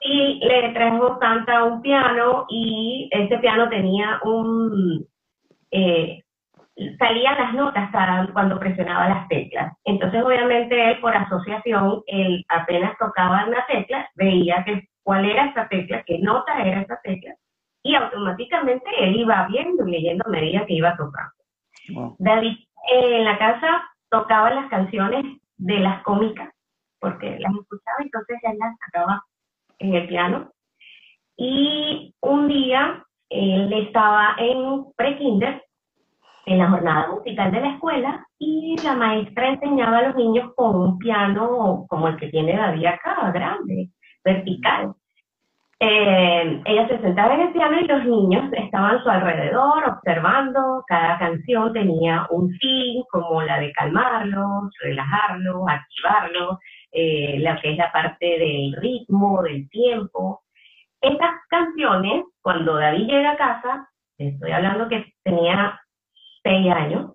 sí 0.00 0.40
le 0.42 0.72
trajo 0.72 1.18
Santa 1.20 1.64
un 1.64 1.82
piano 1.82 2.46
y 2.48 3.08
ese 3.12 3.38
piano 3.38 3.68
tenía 3.68 4.20
un, 4.24 5.06
eh, 5.72 6.22
salían 6.98 7.36
las 7.38 7.54
notas 7.54 7.90
cada- 7.90 8.32
cuando 8.32 8.58
presionaba 8.58 9.08
las 9.08 9.28
teclas. 9.28 9.76
Entonces, 9.84 10.22
obviamente, 10.22 10.90
él 10.90 11.00
por 11.00 11.16
asociación, 11.16 12.02
él 12.06 12.44
apenas 12.48 12.96
tocaba 12.98 13.44
una 13.46 13.64
tecla, 13.66 14.08
veía 14.14 14.62
que 14.64 14.88
cuál 15.02 15.24
era 15.24 15.46
esa 15.46 15.68
tecla, 15.68 16.02
qué 16.06 16.18
nota 16.18 16.62
era 16.62 16.82
esa 16.82 17.00
tecla, 17.02 17.34
y 17.82 17.94
automáticamente 17.94 18.88
él 18.98 19.16
iba 19.16 19.46
viendo 19.48 19.86
y 19.86 19.90
leyendo 19.90 20.24
a 20.26 20.30
medida 20.30 20.64
que 20.66 20.74
iba 20.74 20.96
tocando. 20.96 21.32
Wow. 21.94 22.16
David 22.18 22.56
eh, 22.92 23.16
en 23.18 23.24
la 23.24 23.38
casa 23.38 23.82
tocaba 24.08 24.50
las 24.50 24.68
canciones 24.68 25.24
de 25.56 25.80
las 25.80 26.02
cómicas, 26.02 26.50
porque 27.00 27.38
las 27.40 27.52
escuchaba, 27.52 27.96
entonces 28.00 28.38
él 28.42 28.58
las 28.58 28.76
sacaba 28.78 29.24
en 29.78 29.94
el 29.94 30.06
piano. 30.06 30.52
Y 31.36 32.14
un 32.20 32.46
día 32.46 33.01
él 33.32 33.72
estaba 33.72 34.34
en 34.38 34.84
pre-kinder, 34.96 35.62
en 36.46 36.58
la 36.58 36.70
jornada 36.70 37.08
musical 37.08 37.52
de 37.52 37.60
la 37.60 37.68
escuela, 37.74 38.26
y 38.38 38.76
la 38.84 38.94
maestra 38.94 39.48
enseñaba 39.48 39.98
a 39.98 40.08
los 40.08 40.16
niños 40.16 40.52
con 40.56 40.74
un 40.76 40.98
piano 40.98 41.86
como 41.88 42.08
el 42.08 42.16
que 42.16 42.28
tiene 42.28 42.56
David 42.56 42.86
acá, 42.86 43.30
grande, 43.32 43.88
vertical. 44.24 44.94
Eh, 45.84 46.62
ella 46.64 46.86
se 46.86 47.00
sentaba 47.00 47.34
en 47.34 47.40
el 47.40 47.52
piano 47.52 47.80
y 47.80 47.88
los 47.88 48.04
niños 48.04 48.52
estaban 48.52 48.96
a 48.96 49.02
su 49.02 49.10
alrededor 49.10 49.84
observando. 49.84 50.84
Cada 50.86 51.18
canción 51.18 51.72
tenía 51.72 52.24
un 52.30 52.50
fin, 52.60 53.02
como 53.10 53.42
la 53.42 53.58
de 53.58 53.72
calmarlos, 53.72 54.72
relajarlos, 54.80 55.62
activarlos, 55.68 56.58
eh, 56.92 57.36
la 57.40 57.60
que 57.60 57.72
es 57.72 57.78
la 57.78 57.90
parte 57.90 58.26
del 58.26 58.76
ritmo, 58.80 59.42
del 59.42 59.68
tiempo. 59.70 60.42
Estas 61.02 61.32
canciones, 61.48 62.24
cuando 62.40 62.76
David 62.76 63.08
llega 63.08 63.32
a 63.32 63.36
casa, 63.36 63.88
estoy 64.16 64.52
hablando 64.52 64.88
que 64.88 65.12
tenía 65.24 65.80
seis 66.42 66.72
años, 66.72 67.12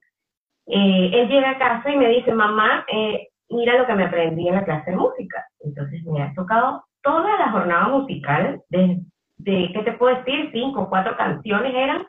eh, 0.67 1.11
él 1.13 1.29
llega 1.29 1.51
a 1.51 1.57
casa 1.57 1.89
y 1.89 1.97
me 1.97 2.09
dice, 2.09 2.33
mamá, 2.33 2.85
eh, 2.91 3.29
mira 3.49 3.77
lo 3.77 3.87
que 3.87 3.93
me 3.93 4.03
aprendí 4.03 4.47
en 4.47 4.55
la 4.55 4.65
clase 4.65 4.91
de 4.91 4.97
música. 4.97 5.45
Entonces 5.61 6.03
me 6.03 6.21
ha 6.21 6.33
tocado 6.33 6.83
toda 7.01 7.37
la 7.37 7.51
jornada 7.51 7.87
musical, 7.87 8.61
de, 8.69 8.99
¿qué 9.45 9.81
te 9.85 9.93
puedo 9.93 10.17
decir? 10.17 10.49
Cinco 10.51 10.81
o 10.81 10.89
cuatro 10.89 11.15
canciones 11.15 11.73
eran 11.73 12.05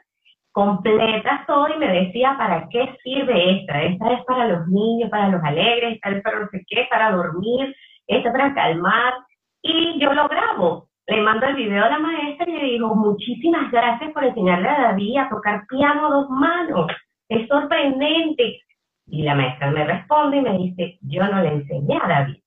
completas 0.51 1.47
todo 1.47 1.69
y 1.69 1.79
me 1.79 1.87
decía, 1.87 2.35
¿para 2.37 2.69
qué 2.69 2.97
sirve 3.05 3.61
esta? 3.61 3.83
Esta 3.83 4.13
es 4.15 4.25
para 4.25 4.49
los 4.49 4.67
niños, 4.67 5.09
para 5.11 5.29
los 5.29 5.43
alegres, 5.45 5.95
esta 5.95 6.11
es 6.11 6.23
para 6.23 6.41
no 6.41 6.49
sé 6.49 6.65
qué, 6.67 6.89
para 6.91 7.13
dormir, 7.13 7.77
esta 8.09 8.33
para 8.33 8.53
calmar. 8.55 9.15
Y 9.63 10.01
yo 10.01 10.13
lo 10.15 10.27
grabo. 10.27 10.88
Le 11.09 11.23
mando 11.23 11.47
el 11.47 11.55
video 11.55 11.85
a 11.85 11.89
la 11.89 11.99
maestra 11.99 12.47
y 12.51 12.53
le 12.53 12.65
digo, 12.65 12.95
muchísimas 12.95 13.71
gracias 13.73 14.13
por 14.13 14.25
enseñarle 14.25 14.69
a 14.69 14.81
David 14.89 15.17
a 15.17 15.31
tocar 15.31 15.67
piano 15.67 16.07
a 16.07 16.11
dos 16.11 16.29
manos. 16.29 16.93
Es 17.31 17.49
sorprendente. 17.49 18.61
Y 19.07 19.23
la 19.23 19.35
maestra 19.35 19.71
me 19.71 19.87
responde 19.87 20.37
y 20.37 20.41
me 20.43 20.59
dice, 20.59 20.99
yo 21.01 21.27
no 21.27 21.41
le 21.41 21.49
enseñé 21.49 21.97
a 21.97 22.07
David. 22.07 22.43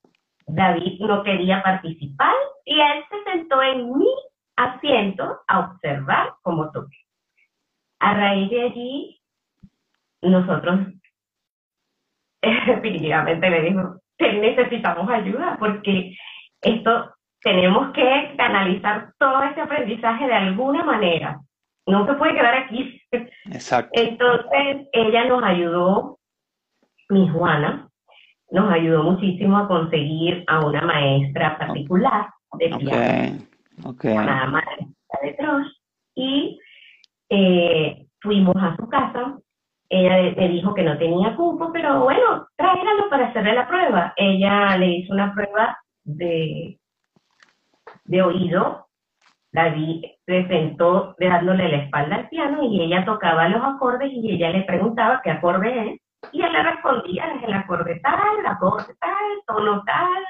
David 0.45 0.99
no 0.99 1.23
quería 1.23 1.63
participar 1.63 2.35
y 2.63 2.79
él 2.79 3.03
se 3.09 3.31
sentó 3.31 3.63
en 3.63 3.97
mi 3.97 4.07
asiento 4.55 5.39
a 5.47 5.59
observar 5.61 6.33
cómo 6.43 6.71
toqué. 6.71 6.97
A 7.99 8.13
raíz 8.13 8.51
de 8.51 8.61
allí, 8.61 9.21
nosotros 10.21 10.81
definitivamente 12.67 13.49
le 13.49 13.61
dijo, 13.63 13.95
necesitamos 14.19 15.09
ayuda 15.09 15.57
porque 15.59 16.15
esto 16.61 17.11
tenemos 17.41 17.91
que 17.93 18.33
canalizar 18.37 19.13
todo 19.17 19.43
ese 19.43 19.61
aprendizaje 19.61 20.25
de 20.27 20.33
alguna 20.33 20.83
manera. 20.83 21.39
No 21.87 22.05
se 22.05 22.13
puede 22.13 22.35
quedar 22.35 22.55
aquí. 22.55 23.01
Exacto. 23.51 23.99
Entonces, 23.99 24.87
ella 24.93 25.25
nos 25.25 25.43
ayudó, 25.43 26.19
mi 27.09 27.27
Juana, 27.29 27.89
nos 28.51 28.71
ayudó 28.71 29.03
muchísimo 29.03 29.57
a 29.57 29.67
conseguir 29.67 30.43
a 30.47 30.65
una 30.65 30.81
maestra 30.81 31.57
particular 31.57 32.27
de 32.57 32.69
piano, 32.77 33.39
Ok, 33.83 33.95
ok. 33.95 34.03
llamada 34.03 34.45
María 34.47 34.87
de 35.23 35.33
Trosh, 35.33 35.67
y 36.15 36.59
eh, 37.29 38.05
fuimos 38.21 38.55
a 38.57 38.75
su 38.75 38.87
casa. 38.87 39.37
Ella 39.89 40.33
me 40.37 40.47
dijo 40.49 40.73
que 40.73 40.83
no 40.83 40.97
tenía 40.97 41.35
cupo, 41.35 41.71
pero 41.73 42.01
bueno, 42.01 42.47
tráigalo 42.55 43.09
para 43.09 43.27
hacerle 43.27 43.53
la 43.53 43.67
prueba. 43.67 44.13
Ella 44.15 44.77
le 44.77 44.87
hizo 44.87 45.13
una 45.13 45.33
prueba 45.33 45.77
de, 46.03 46.79
de 48.11 48.21
oído. 48.21 48.87
David 49.53 50.05
se 50.25 50.47
sentó 50.47 51.15
dejándole 51.17 51.69
la 51.69 51.77
espalda 51.83 52.15
al 52.17 52.29
piano 52.29 52.63
y 52.63 52.81
ella 52.81 53.03
tocaba 53.03 53.49
los 53.49 53.63
acordes 53.63 54.11
y 54.11 54.31
ella 54.33 54.49
le 54.49 54.63
preguntaba 54.63 55.21
qué 55.23 55.31
acorde 55.31 55.93
es. 55.93 56.01
Y 56.31 56.41
él 56.41 56.53
le 56.53 56.63
respondía, 56.63 57.33
es 57.35 57.43
el 57.43 57.53
acorde 57.53 57.99
tal, 58.01 58.39
el 58.39 58.45
acorde 58.45 58.93
tal, 58.99 59.13
tono 59.47 59.83
tal. 59.85 60.23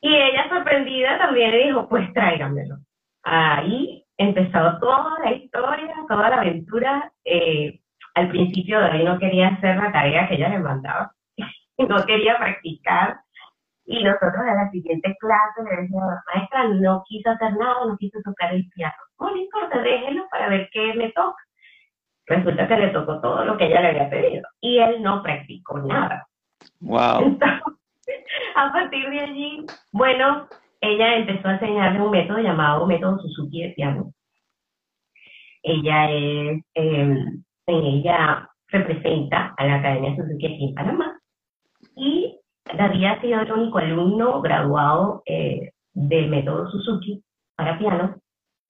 Y 0.00 0.14
ella 0.14 0.48
sorprendida 0.48 1.18
también 1.18 1.50
le 1.52 1.66
dijo, 1.66 1.88
pues 1.88 2.12
tráigamelo. 2.12 2.76
Ahí 3.22 4.04
empezó 4.16 4.78
toda 4.80 5.18
la 5.22 5.32
historia, 5.32 5.94
toda 6.08 6.30
la 6.30 6.40
aventura. 6.40 7.12
Eh, 7.24 7.80
al 8.14 8.28
principio 8.28 8.80
David 8.80 9.04
no 9.04 9.18
quería 9.18 9.48
hacer 9.48 9.76
la 9.76 9.92
tarea 9.92 10.28
que 10.28 10.34
ella 10.34 10.48
le 10.48 10.58
mandaba, 10.58 11.12
no 11.78 12.04
quería 12.04 12.38
practicar. 12.38 13.20
Y 13.90 14.04
nosotros 14.04 14.46
en 14.46 14.54
la 14.54 14.70
siguiente 14.70 15.16
clase 15.18 15.64
le 15.68 15.82
decíamos, 15.82 16.14
maestra, 16.32 16.68
no 16.68 17.02
quiso 17.08 17.28
hacer 17.28 17.56
nada, 17.56 17.86
no 17.88 17.96
quiso 17.96 18.20
tocar 18.24 18.54
el 18.54 18.68
piano. 18.70 18.94
No, 19.18 19.30
no 19.30 19.36
importa, 19.36 19.82
déjelo 19.82 20.28
para 20.30 20.48
ver 20.48 20.70
qué 20.72 20.94
me 20.94 21.10
toca. 21.10 21.42
Resulta 22.26 22.68
que 22.68 22.76
le 22.76 22.88
tocó 22.90 23.20
todo 23.20 23.44
lo 23.44 23.56
que 23.56 23.66
ella 23.66 23.80
le 23.80 23.88
había 23.88 24.08
pedido. 24.08 24.48
Y 24.60 24.78
él 24.78 25.02
no 25.02 25.24
practicó 25.24 25.80
nada. 25.80 26.24
Wow. 26.78 27.20
Entonces, 27.20 28.24
a 28.54 28.72
partir 28.72 29.10
de 29.10 29.20
allí, 29.22 29.66
bueno, 29.90 30.46
ella 30.80 31.16
empezó 31.16 31.48
a 31.48 31.54
enseñarle 31.54 32.00
un 32.00 32.12
método 32.12 32.38
llamado 32.38 32.86
método 32.86 33.18
Suzuki 33.18 33.62
de 33.64 33.70
piano. 33.70 34.12
Ella 35.64 36.12
es, 36.12 36.62
eh, 36.76 37.24
ella 37.66 38.48
representa 38.68 39.52
a 39.56 39.66
la 39.66 39.74
Academia 39.74 40.14
Suzuki 40.14 40.46
aquí 40.46 40.68
en 40.68 40.74
Panamá 40.76 41.20
y 41.96 42.39
David 42.76 43.04
ha 43.04 43.20
sido 43.20 43.40
el 43.40 43.52
único 43.52 43.78
alumno 43.78 44.40
graduado 44.40 45.22
eh, 45.26 45.72
del 45.92 46.28
método 46.28 46.70
Suzuki 46.70 47.22
para 47.56 47.78
piano 47.78 48.16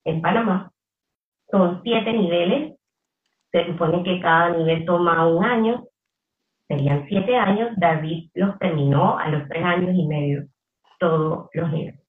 en 0.05 0.21
Panamá. 0.21 0.71
Son 1.49 1.81
siete 1.83 2.13
niveles, 2.13 2.77
se 3.51 3.65
supone 3.67 4.03
que 4.03 4.19
cada 4.21 4.57
nivel 4.57 4.85
toma 4.85 5.27
un 5.27 5.43
año, 5.43 5.85
serían 6.67 7.05
siete 7.07 7.35
años, 7.35 7.71
David 7.77 8.29
los 8.33 8.57
terminó 8.59 9.17
a 9.17 9.27
los 9.29 9.47
tres 9.49 9.63
años 9.63 9.91
y 9.93 10.07
medio, 10.07 10.47
todos 10.99 11.49
los 11.53 11.71
niveles. 11.71 11.99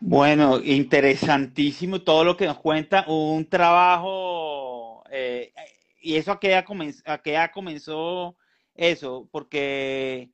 Bueno, 0.00 0.58
interesantísimo 0.62 2.00
todo 2.00 2.24
lo 2.24 2.36
que 2.36 2.46
nos 2.46 2.58
cuenta, 2.58 3.04
un 3.08 3.48
trabajo, 3.48 5.02
eh, 5.10 5.52
y 6.00 6.16
eso 6.16 6.32
a 6.32 6.40
qué 6.40 6.48
edad, 6.48 7.50
comenzó 7.52 8.36
eso, 8.76 9.28
porque 9.30 10.30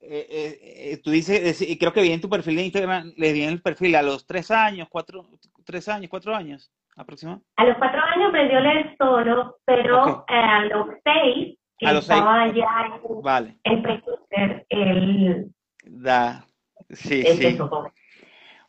eh, 0.00 0.26
eh, 0.30 0.60
eh, 0.92 1.00
tú 1.02 1.10
dices, 1.10 1.60
y 1.62 1.78
creo 1.78 1.92
que 1.92 2.02
vi 2.02 2.12
en 2.12 2.20
tu 2.20 2.28
perfil 2.28 2.56
de 2.56 2.64
Instagram, 2.64 3.12
le 3.16 3.32
di 3.32 3.42
en 3.42 3.50
el 3.50 3.62
perfil 3.62 3.94
a 3.94 4.02
los 4.02 4.26
tres 4.26 4.50
años, 4.50 4.88
cuatro, 4.90 5.28
tres 5.64 5.88
años, 5.88 6.10
cuatro 6.10 6.34
años 6.34 6.72
aproximadamente. 6.96 7.48
A 7.56 7.64
los 7.64 7.76
cuatro 7.78 8.00
años 8.00 8.28
aprendió 8.28 8.58
a 8.58 8.60
leer 8.60 8.96
solo, 8.98 9.58
pero 9.64 10.26
eh, 10.28 10.34
a 10.34 10.64
los 10.64 10.86
seis, 11.04 11.58
que 11.78 11.86
A 11.86 11.92
los 11.92 12.04
seis. 12.04 12.18
estaba 12.18 12.48
ya 12.52 13.00
en, 13.08 13.22
Vale, 13.22 13.58
en 13.64 13.82
prekinder, 13.82 14.66
él 14.68 15.54
da, 15.84 16.46
sí, 16.90 17.22
sí. 17.22 17.46
empezó 17.46 17.92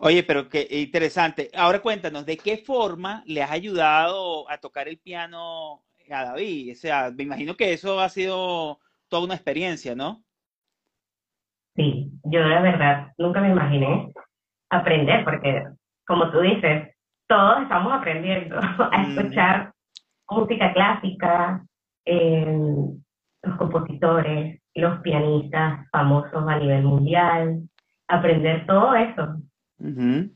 Oye, 0.06 0.22
pero 0.24 0.50
qué 0.50 0.68
interesante. 0.70 1.50
Ahora 1.56 1.82
cuéntanos, 1.82 2.26
¿de 2.26 2.36
qué 2.36 2.58
forma 2.58 3.24
le 3.26 3.42
has 3.42 3.52
ayudado 3.52 4.50
a 4.50 4.58
tocar 4.58 4.90
el 4.90 4.98
piano 4.98 5.82
a 6.10 6.26
David? 6.26 6.74
O 6.74 6.76
sea, 6.76 7.10
me 7.16 7.24
imagino 7.24 7.56
que 7.56 7.72
eso 7.72 8.02
ha 8.02 8.10
sido 8.10 8.80
toda 9.14 9.26
una 9.26 9.36
experiencia, 9.36 9.94
¿no? 9.94 10.24
Sí, 11.76 12.10
yo 12.24 12.40
de 12.40 12.62
verdad 12.62 13.12
nunca 13.20 13.42
me 13.42 13.50
imaginé 13.52 14.12
aprender, 14.72 15.24
porque 15.24 15.64
como 16.08 16.32
tú 16.32 16.40
dices, 16.40 16.96
todos 17.28 17.62
estamos 17.62 17.94
aprendiendo 17.94 18.58
a 18.92 18.98
Mm. 18.98 19.20
escuchar 19.20 19.72
música 20.28 20.74
clásica, 20.74 21.64
eh, 22.06 22.58
los 23.44 23.58
compositores, 23.58 24.60
los 24.74 25.00
pianistas 25.02 25.88
famosos 25.92 26.44
a 26.48 26.58
nivel 26.58 26.82
mundial, 26.84 27.70
aprender 28.08 28.66
todo 28.66 28.96
eso. 28.96 29.36
También 29.78 30.32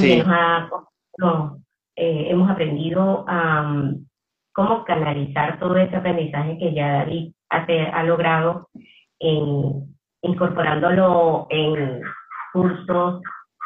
Sí. 0.00 0.18
nos 0.18 0.28
ha- 0.28 0.70
no, 1.18 1.58
eh, 1.94 2.28
hemos 2.30 2.50
aprendido 2.50 3.26
a 3.28 3.60
um, 3.60 4.06
cómo 4.54 4.82
canalizar 4.84 5.58
todo 5.58 5.76
ese 5.76 5.94
aprendizaje 5.96 6.56
que 6.58 6.72
ya 6.72 6.92
David 7.04 7.33
ha, 7.54 8.02
logrado 8.02 8.68
en, 9.18 9.96
incorporándolo 10.22 11.46
en 11.50 12.02
cursos, 12.52 13.22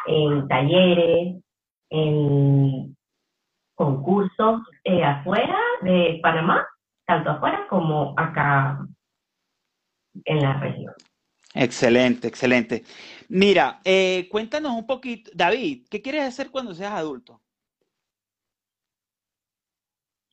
en 0.07 0.49
talleres, 0.49 1.43
en 1.91 2.97
concursos 3.75 4.63
eh, 4.85 5.05
afuera 5.05 5.59
de 5.83 6.19
Panamá, 6.23 6.67
tanto 7.07 7.31
afuera 7.31 7.67
como 7.69 8.15
acá 8.17 8.79
en 10.25 10.43
la 10.43 10.59
región. 10.61 10.95
Excelente, 11.55 12.29
excelente. 12.29 12.85
Mira, 13.29 13.81
eh, 13.85 14.29
cuéntanos 14.31 14.73
un 14.73 14.87
poquito, 14.87 15.31
David, 15.35 15.87
¿qué 15.91 16.03
quieres 16.03 16.25
hacer 16.25 16.51
cuando 16.51 16.75
seas 16.75 16.93
adulto? 16.93 17.41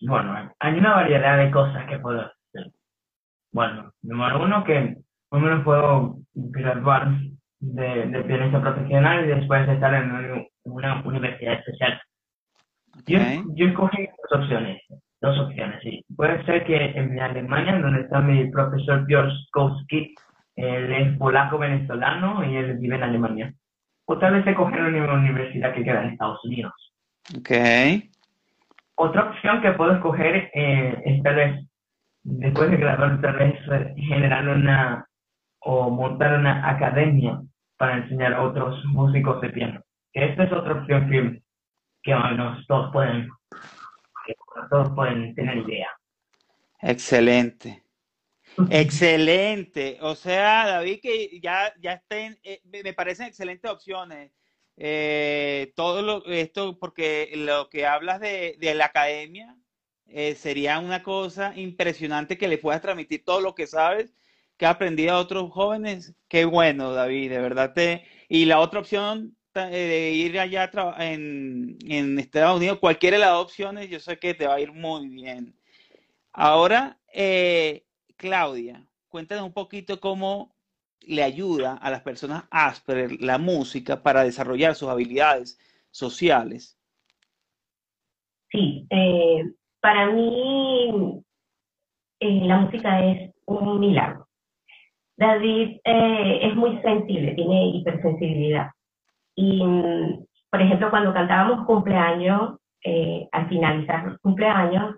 Bueno, 0.02 0.54
hay 0.60 0.74
una 0.74 0.96
variedad 0.96 1.38
de 1.38 1.52
cosas 1.52 1.88
que 1.88 2.00
puedo 2.00 2.22
hacer. 2.22 2.35
Bueno, 3.56 3.94
número 4.02 4.44
uno, 4.44 4.66
que 4.66 4.98
menos 5.32 5.64
puedo 5.64 6.18
graduar 6.34 7.08
de, 7.62 8.06
de 8.08 8.24
pianista 8.26 8.60
profesional 8.60 9.24
y 9.24 9.30
después 9.30 9.70
estar 9.70 9.94
en 9.94 10.12
una, 10.12 10.46
una 10.66 11.02
universidad 11.06 11.54
especial. 11.54 12.02
Yo, 13.08 13.18
yo 13.56 13.68
escogí 13.68 14.10
dos 14.30 14.42
opciones, 14.42 14.82
dos 15.22 15.40
opciones, 15.40 15.82
sí. 15.82 16.04
Puede 16.18 16.44
ser 16.44 16.66
que 16.66 16.76
en 16.76 17.18
Alemania, 17.18 17.80
donde 17.80 18.02
está 18.02 18.20
mi 18.20 18.46
profesor 18.52 19.06
Piotr 19.06 19.32
Skowski, 19.48 20.14
él 20.58 20.92
es 20.92 21.18
polaco-venezolano 21.18 22.44
y 22.44 22.58
él 22.58 22.78
vive 22.78 22.98
en 22.98 23.04
Alemania. 23.04 23.54
O 24.04 24.18
tal 24.18 24.34
vez 24.34 24.46
escoger 24.46 24.82
una 24.82 25.14
universidad 25.14 25.74
que 25.74 25.84
queda 25.86 26.04
en 26.04 26.10
Estados 26.10 26.44
Unidos. 26.44 26.74
ok, 27.38 27.52
Otra 28.96 29.30
opción 29.30 29.62
que 29.62 29.72
puedo 29.72 29.94
escoger 29.94 30.52
eh, 30.54 31.02
es 31.06 31.24
tal 31.24 31.36
vez, 31.36 31.66
después 32.26 32.72
de 32.72 32.78
graduar, 32.78 33.22
tal 33.22 33.38
vez 33.38 33.56
eh, 33.72 33.94
generar 33.98 34.48
una 34.48 35.08
o 35.60 35.90
montar 35.90 36.40
una 36.40 36.70
academia 36.70 37.42
para 37.78 37.98
enseñar 37.98 38.34
a 38.34 38.44
otros 38.44 38.84
músicos 38.86 39.42
de 39.42 39.50
piano. 39.50 39.82
Que 40.12 40.26
esta 40.26 40.44
es 40.44 40.52
otra 40.52 40.74
opción 40.74 41.10
que, 41.10 41.42
que 42.04 42.16
bueno, 42.16 42.58
todos 42.68 42.92
pueden, 42.92 43.30
que 44.26 44.34
todos 44.70 44.90
pueden 44.96 45.34
tener 45.36 45.58
idea. 45.58 45.90
excelente. 46.82 47.84
Excelente. 48.70 49.98
O 50.02 50.16
sea, 50.16 50.66
David, 50.66 51.00
que 51.02 51.42
ya, 51.42 51.74
ya 51.82 51.94
estén, 51.94 52.40
eh, 52.42 52.62
me 52.64 52.84
me 52.84 52.94
parecen 52.94 53.28
excelentes 53.28 53.70
opciones. 53.70 54.32
Eh, 54.78 55.74
todo 55.76 56.02
lo, 56.02 56.26
esto, 56.28 56.78
porque 56.80 57.34
lo 57.36 57.70
que 57.70 57.86
hablas 57.86 58.22
de, 58.22 58.56
de 58.60 58.76
la 58.76 58.86
academia 58.86 59.58
eh, 60.08 60.36
sería 60.36 60.80
una 60.80 61.04
cosa 61.04 61.54
impresionante 61.56 62.38
que 62.38 62.48
le 62.48 62.58
puedas 62.58 62.82
transmitir 62.82 63.24
todo 63.24 63.42
lo 63.42 63.56
que 63.56 63.68
sabes, 63.68 64.14
que 64.58 64.66
has 64.66 64.76
aprendido 64.76 65.14
a 65.14 65.20
otros 65.20 65.52
jóvenes. 65.52 66.16
Qué 66.28 66.46
bueno, 66.46 66.92
David, 66.94 67.32
de 67.32 67.40
verdad 67.40 67.74
te. 67.74 68.06
Y 68.30 68.46
la 68.46 68.60
otra 68.60 68.80
opción 68.80 69.36
eh, 69.56 69.70
de 69.70 70.12
ir 70.12 70.40
allá 70.40 70.70
en, 71.00 71.78
en 71.88 72.20
Estados 72.20 72.58
Unidos, 72.58 72.80
cualquiera 72.80 73.18
de 73.18 73.22
las 73.26 73.36
opciones, 73.36 73.90
yo 73.90 74.00
sé 74.00 74.20
que 74.20 74.34
te 74.34 74.48
va 74.48 74.56
a 74.56 74.60
ir 74.60 74.72
muy 74.72 75.08
bien. 75.10 75.56
Ahora, 76.34 77.00
eh, 77.14 77.86
Claudia, 78.18 78.86
cuéntanos 79.08 79.46
un 79.46 79.54
poquito 79.54 80.00
cómo 80.02 80.54
le 81.00 81.24
ayuda 81.24 81.76
a 81.76 81.90
las 81.90 82.02
personas 82.02 82.44
Asperger 82.50 83.22
la 83.22 83.38
música 83.38 84.04
para 84.04 84.24
desarrollar 84.24 84.76
sus 84.76 84.90
habilidades 84.90 85.58
sociales. 85.92 86.78
Sí, 88.52 88.86
eh, 88.90 89.44
para 89.86 90.08
mí 90.08 91.22
eh, 92.20 92.42
la 92.48 92.58
música 92.58 93.06
es 93.06 93.36
un 93.46 93.80
milagro. 93.80 94.26
David 95.16 95.78
eh, 95.84 96.40
es 96.42 96.56
muy 96.56 96.82
sensible, 96.82 97.36
tiene 97.36 97.68
hipersensibilidad. 97.68 98.72
Y, 99.36 99.62
por 100.50 100.60
ejemplo, 100.60 100.90
cuando 100.90 101.14
cantábamos 101.14 101.68
cumpleaños, 101.68 102.58
eh, 102.84 103.30
al 103.32 103.48
finalizar 103.48 104.06
los 104.08 104.18
cumpleaños, 104.22 104.96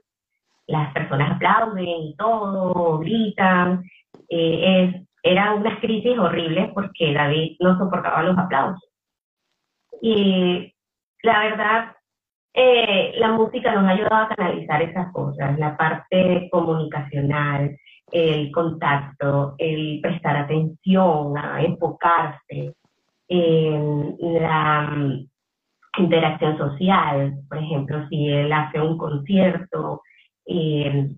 las 0.67 0.93
personas 0.93 1.33
aplauden 1.35 1.85
y 1.85 2.15
todo, 2.15 2.99
gritan. 2.99 3.83
Eh, 4.29 4.83
es- 4.95 5.07
eran 5.21 5.57
unas 5.59 5.81
crisis 5.81 6.17
horribles 6.17 6.71
porque 6.73 7.13
David 7.13 7.57
no 7.59 7.77
soportaba 7.77 8.23
los 8.23 8.37
aplausos. 8.37 8.89
Y 10.01 10.73
la 11.23 11.39
verdad, 11.41 11.96
eh, 12.59 13.13
la 13.19 13.33
música 13.33 13.71
nos 13.71 13.85
ha 13.85 13.91
ayudado 13.91 14.15
a 14.15 14.29
canalizar 14.29 14.81
esas 14.81 15.11
cosas, 15.13 15.59
la 15.59 15.77
parte 15.77 16.49
comunicacional, 16.51 17.77
el 18.11 18.51
contacto, 18.51 19.53
el 19.59 19.99
prestar 20.01 20.37
atención, 20.37 21.37
a 21.37 21.61
enfocarse, 21.61 22.73
en 23.27 24.15
la 24.19 24.89
mm, 24.89 25.27
interacción 25.99 26.57
social. 26.57 27.35
Por 27.47 27.59
ejemplo, 27.59 28.07
si 28.09 28.27
él 28.27 28.51
hace 28.51 28.81
un 28.81 28.97
concierto, 28.97 30.01
eh, 30.47 31.09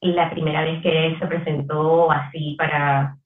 la 0.00 0.30
primera 0.30 0.62
vez 0.62 0.82
que 0.82 1.06
él 1.06 1.18
se 1.20 1.26
presentó 1.28 2.10
así 2.10 2.56
para 2.58 3.16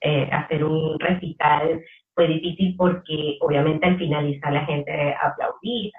eh, 0.00 0.28
hacer 0.32 0.64
un 0.64 0.98
recital 0.98 1.82
fue 2.14 2.26
difícil 2.26 2.74
porque 2.76 3.38
obviamente 3.40 3.86
al 3.86 3.98
finalizar 3.98 4.52
la 4.52 4.64
gente 4.64 5.14
aplaudía. 5.22 5.92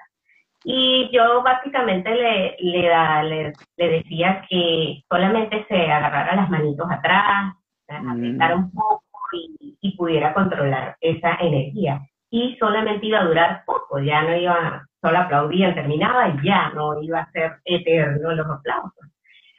Y 0.64 1.10
yo 1.12 1.42
básicamente 1.42 2.10
le, 2.14 2.56
le, 2.58 2.88
da- 2.88 3.22
le, 3.22 3.52
le 3.76 3.88
decía 3.88 4.44
que 4.48 5.02
solamente 5.10 5.64
se 5.68 5.90
agarrara 5.90 6.34
las 6.36 6.50
manitos 6.50 6.90
atrás, 6.90 7.54
Mm. 7.86 8.08
apretara 8.10 8.56
un 8.56 8.70
poco 8.72 9.02
y, 9.34 9.76
y 9.78 9.94
pudiera 9.96 10.32
controlar 10.32 10.96
esa 11.02 11.34
energía. 11.34 12.00
Y 12.30 12.56
solamente 12.58 13.04
iba 13.06 13.20
a 13.20 13.24
durar 13.24 13.62
poco, 13.66 13.98
ya 14.00 14.22
no 14.22 14.34
iba, 14.34 14.86
solo 15.02 15.18
aplaudían, 15.18 15.74
terminaba 15.74 16.30
y 16.30 16.46
ya 16.46 16.70
no 16.70 17.00
iba 17.02 17.20
a 17.20 17.30
ser 17.30 17.56
eterno 17.66 18.32
los 18.32 18.46
aplausos. 18.48 19.06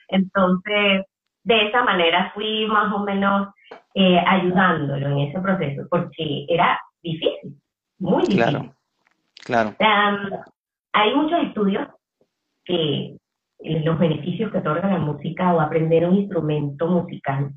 Entonces, 0.07 1.05
de 1.43 1.67
esa 1.67 1.83
manera 1.83 2.31
fui 2.33 2.65
más 2.65 2.91
o 2.93 2.99
menos 3.03 3.49
eh, 3.93 4.19
ayudándolo 4.25 5.05
en 5.07 5.19
ese 5.29 5.39
proceso, 5.39 5.83
porque 5.89 6.45
era 6.49 6.79
difícil, 7.03 7.55
muy 7.99 8.23
difícil. 8.23 8.73
Claro, 9.45 9.75
claro. 9.75 9.75
Um, 9.79 10.29
hay 10.95 11.13
muchos 11.13 11.43
estudios 11.43 11.87
que 12.63 13.17
eh, 13.59 13.83
los 13.83 13.99
beneficios 13.99 14.51
que 14.51 14.59
otorga 14.59 14.87
la 14.89 14.99
música 14.99 15.53
o 15.53 15.59
aprender 15.59 16.07
un 16.07 16.15
instrumento 16.15 16.87
musical 16.87 17.51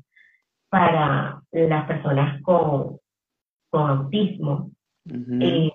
para 0.69 1.41
las 1.51 1.85
personas 1.85 2.41
con, 2.43 2.97
con 3.69 3.89
autismo. 3.89 4.71
Eh, 5.39 5.71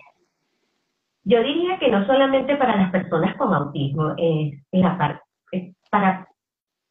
yo 1.24 1.42
diría 1.42 1.78
que 1.78 1.90
no 1.90 2.06
solamente 2.06 2.54
para 2.56 2.76
las 2.76 2.90
personas 2.90 3.34
con 3.36 3.52
autismo, 3.54 4.14
es, 4.18 4.62
la 4.72 4.98
par- 4.98 5.22
es 5.50 5.74
para 5.90 6.28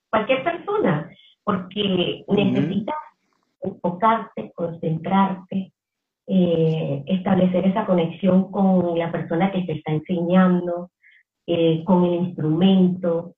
cualquier 0.09 0.43
persona, 0.43 1.09
porque 1.43 2.23
Ujú. 2.27 2.35
necesitas 2.35 2.95
enfocarte, 3.61 4.51
concentrarte, 4.55 5.71
eh, 6.27 7.03
establecer 7.07 7.67
esa 7.67 7.85
conexión 7.85 8.51
con 8.51 8.97
la 8.97 9.11
persona 9.11 9.51
que 9.51 9.63
te 9.63 9.73
está 9.73 9.91
enseñando, 9.91 10.91
eh, 11.47 11.83
con 11.83 12.05
el 12.05 12.13
instrumento. 12.15 13.35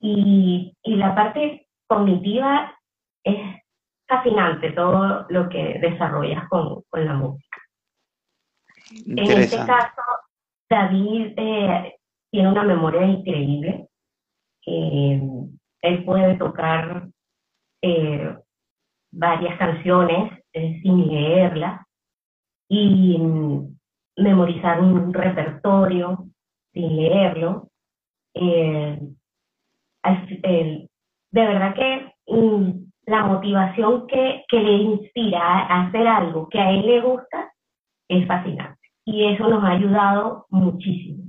Y, 0.00 0.76
y 0.82 0.96
la 0.96 1.14
parte 1.14 1.66
cognitiva 1.86 2.74
es 3.24 3.38
fascinante, 4.06 4.72
todo 4.72 5.26
lo 5.28 5.48
que 5.48 5.78
desarrollas 5.80 6.48
con, 6.48 6.82
con 6.90 7.04
la 7.04 7.14
música. 7.14 7.58
En 9.06 9.18
este 9.18 9.56
caso, 9.56 10.02
David 10.68 11.32
eh, 11.36 11.96
tiene 12.30 12.48
una 12.50 12.64
memoria 12.64 13.06
increíble. 13.06 13.88
Eh, 14.66 15.22
él 15.82 16.04
puede 16.04 16.36
tocar 16.36 17.08
eh, 17.82 18.34
varias 19.12 19.58
canciones 19.58 20.32
eh, 20.52 20.80
sin 20.82 21.06
leerlas 21.06 21.80
y 22.68 23.18
mm, 23.18 23.76
memorizar 24.16 24.80
un 24.80 25.12
repertorio 25.12 26.26
sin 26.72 26.96
leerlo. 26.96 27.68
Eh, 28.34 28.98
de 30.02 31.46
verdad 31.46 31.74
que 31.74 32.12
mm, 32.26 32.84
la 33.06 33.24
motivación 33.24 34.06
que, 34.06 34.44
que 34.48 34.58
le 34.58 34.72
inspira 34.72 35.40
a 35.40 35.66
a 35.66 35.86
hacer 35.86 36.06
algo 36.06 36.48
que 36.48 36.58
a 36.58 36.70
él 36.70 36.86
le 36.86 37.00
gusta 37.00 37.52
es 38.08 38.26
fascinante. 38.26 38.80
Y 39.04 39.26
eso 39.32 39.48
nos 39.48 39.62
ha 39.62 39.72
ayudado 39.72 40.46
muchísimo. 40.50 41.24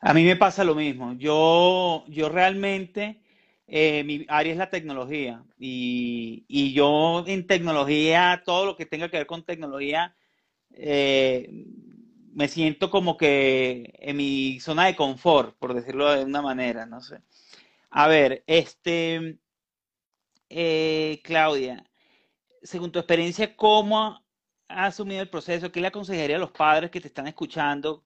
A 0.00 0.14
mí 0.14 0.24
me 0.24 0.36
pasa 0.36 0.64
lo 0.64 0.74
mismo. 0.74 1.14
Yo, 1.14 2.04
yo 2.08 2.28
realmente, 2.28 3.20
eh, 3.66 4.04
mi 4.04 4.24
área 4.28 4.52
es 4.52 4.58
la 4.58 4.70
tecnología 4.70 5.42
y, 5.58 6.44
y 6.48 6.72
yo 6.72 7.24
en 7.26 7.46
tecnología, 7.46 8.42
todo 8.44 8.66
lo 8.66 8.76
que 8.76 8.86
tenga 8.86 9.08
que 9.08 9.18
ver 9.18 9.26
con 9.26 9.44
tecnología, 9.44 10.14
eh, 10.78 11.48
me 12.34 12.48
siento 12.48 12.90
como 12.90 13.16
que 13.16 13.94
en 13.98 14.16
mi 14.16 14.60
zona 14.60 14.86
de 14.86 14.96
confort, 14.96 15.56
por 15.58 15.74
decirlo 15.74 16.10
de 16.12 16.24
una 16.24 16.40
manera, 16.40 16.86
no 16.86 17.00
sé. 17.00 17.20
A 17.90 18.06
ver, 18.06 18.44
este, 18.46 19.38
eh, 20.48 21.20
Claudia, 21.24 21.84
según 22.62 22.92
tu 22.92 23.00
experiencia, 23.00 23.56
¿cómo 23.56 24.22
has 24.68 24.94
asumido 24.94 25.20
el 25.22 25.30
proceso? 25.30 25.72
¿Qué 25.72 25.80
le 25.80 25.88
aconsejaría 25.88 26.36
a 26.36 26.40
los 26.40 26.52
padres 26.52 26.90
que 26.90 27.00
te 27.00 27.08
están 27.08 27.26
escuchando? 27.26 28.04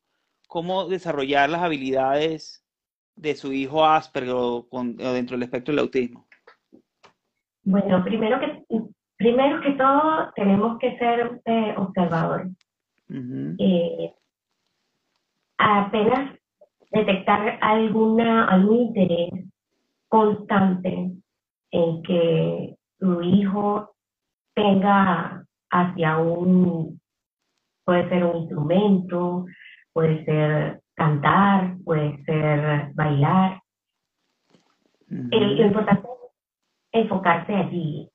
¿Cómo 0.49 0.89
desarrollar 0.89 1.51
las 1.51 1.63
habilidades 1.63 2.65
de 3.17 3.35
su 3.35 3.53
hijo 3.53 3.85
Asperger 3.85 4.65
dentro 4.97 5.37
del 5.37 5.43
espectro 5.43 5.73
del 5.73 5.81
autismo? 5.81 6.27
Bueno, 7.65 8.03
primero 8.03 8.41
que 8.41 8.65
primero 9.23 9.61
que 9.61 9.71
todo, 9.73 10.33
tenemos 10.35 10.79
que 10.79 10.99
ser 10.99 11.41
eh, 11.45 11.75
observadores. 11.77 12.49
Eh, 13.59 14.15
apenas 15.59 16.39
detectar 16.91 17.59
alguna, 17.61 18.47
algún 18.49 18.77
interés 18.89 19.31
constante 20.09 21.13
en 21.71 22.03
que 22.03 22.77
tu 22.99 23.23
hijo 23.23 23.95
tenga 24.55 25.45
hacia 25.71 26.19
un, 26.19 27.01
puede 27.85 28.09
ser 28.09 28.25
un 28.25 28.37
instrumento, 28.43 29.47
puede 29.93 30.25
ser 30.25 30.83
cantar, 30.95 31.77
puede 31.85 32.23
ser 32.25 32.93
bailar. 32.95 33.61
El- 35.09 35.57
lo 35.59 35.67
importante 35.67 36.09
es 36.93 37.03
enfocarse 37.05 37.55
allí 37.55 38.09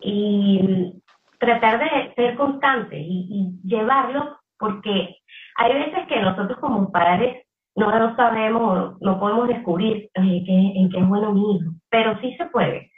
y 0.00 1.02
tratar 1.44 1.78
de 1.80 2.14
ser 2.14 2.36
constante 2.36 2.98
y, 2.98 3.28
y 3.30 3.68
llevarlo 3.68 4.38
porque 4.58 5.16
hay 5.56 5.74
veces 5.74 6.06
que 6.08 6.20
nosotros 6.20 6.58
como 6.60 6.90
padres 6.92 7.46
no, 7.76 7.96
no 7.98 8.16
sabemos, 8.16 9.00
no 9.00 9.18
podemos 9.20 9.48
descubrir 9.48 10.10
oye, 10.18 10.42
qué- 10.46 10.72
en 10.80 10.90
qué 10.90 10.98
es 10.98 11.08
bueno 11.08 11.32
mi 11.32 11.56
hijo, 11.56 11.72
pero 11.90 12.18
sí 12.20 12.34
se 12.36 12.46
puede. 12.46 12.90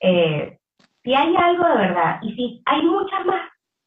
Eh, 0.00 0.58
si 1.04 1.14
hay 1.14 1.34
algo 1.36 1.64
de 1.68 1.76
verdad 1.76 2.18
y 2.22 2.34
si 2.34 2.62
hay 2.66 2.82
muchas 2.82 3.24
más, 3.26 3.42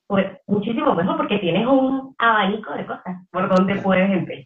pues 0.08 0.26
muchísimo 0.48 0.95
mejor 0.95 1.17
porque 1.17 1.39
tienes 1.39 1.67
un 1.67 2.15
abanico 2.17 2.74
de 2.74 2.86
cosas 2.86 3.28
por 3.32 3.50
donde 3.50 3.76
puedes 3.82 4.10
empezar. 4.10 4.45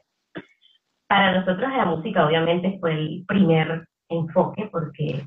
Para 1.07 1.39
nosotros 1.39 1.71
la 1.71 1.85
música 1.85 2.25
obviamente 2.25 2.77
fue 2.79 2.93
el 2.93 3.25
primer 3.27 3.87
enfoque 4.09 4.69
porque 4.71 5.23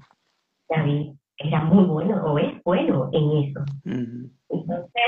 David 0.68 1.12
era 1.38 1.60
muy 1.64 1.84
bueno 1.84 2.22
o 2.24 2.38
es 2.38 2.62
bueno 2.64 3.10
en 3.12 3.30
eso. 3.48 3.60
Entonces, 4.48 5.02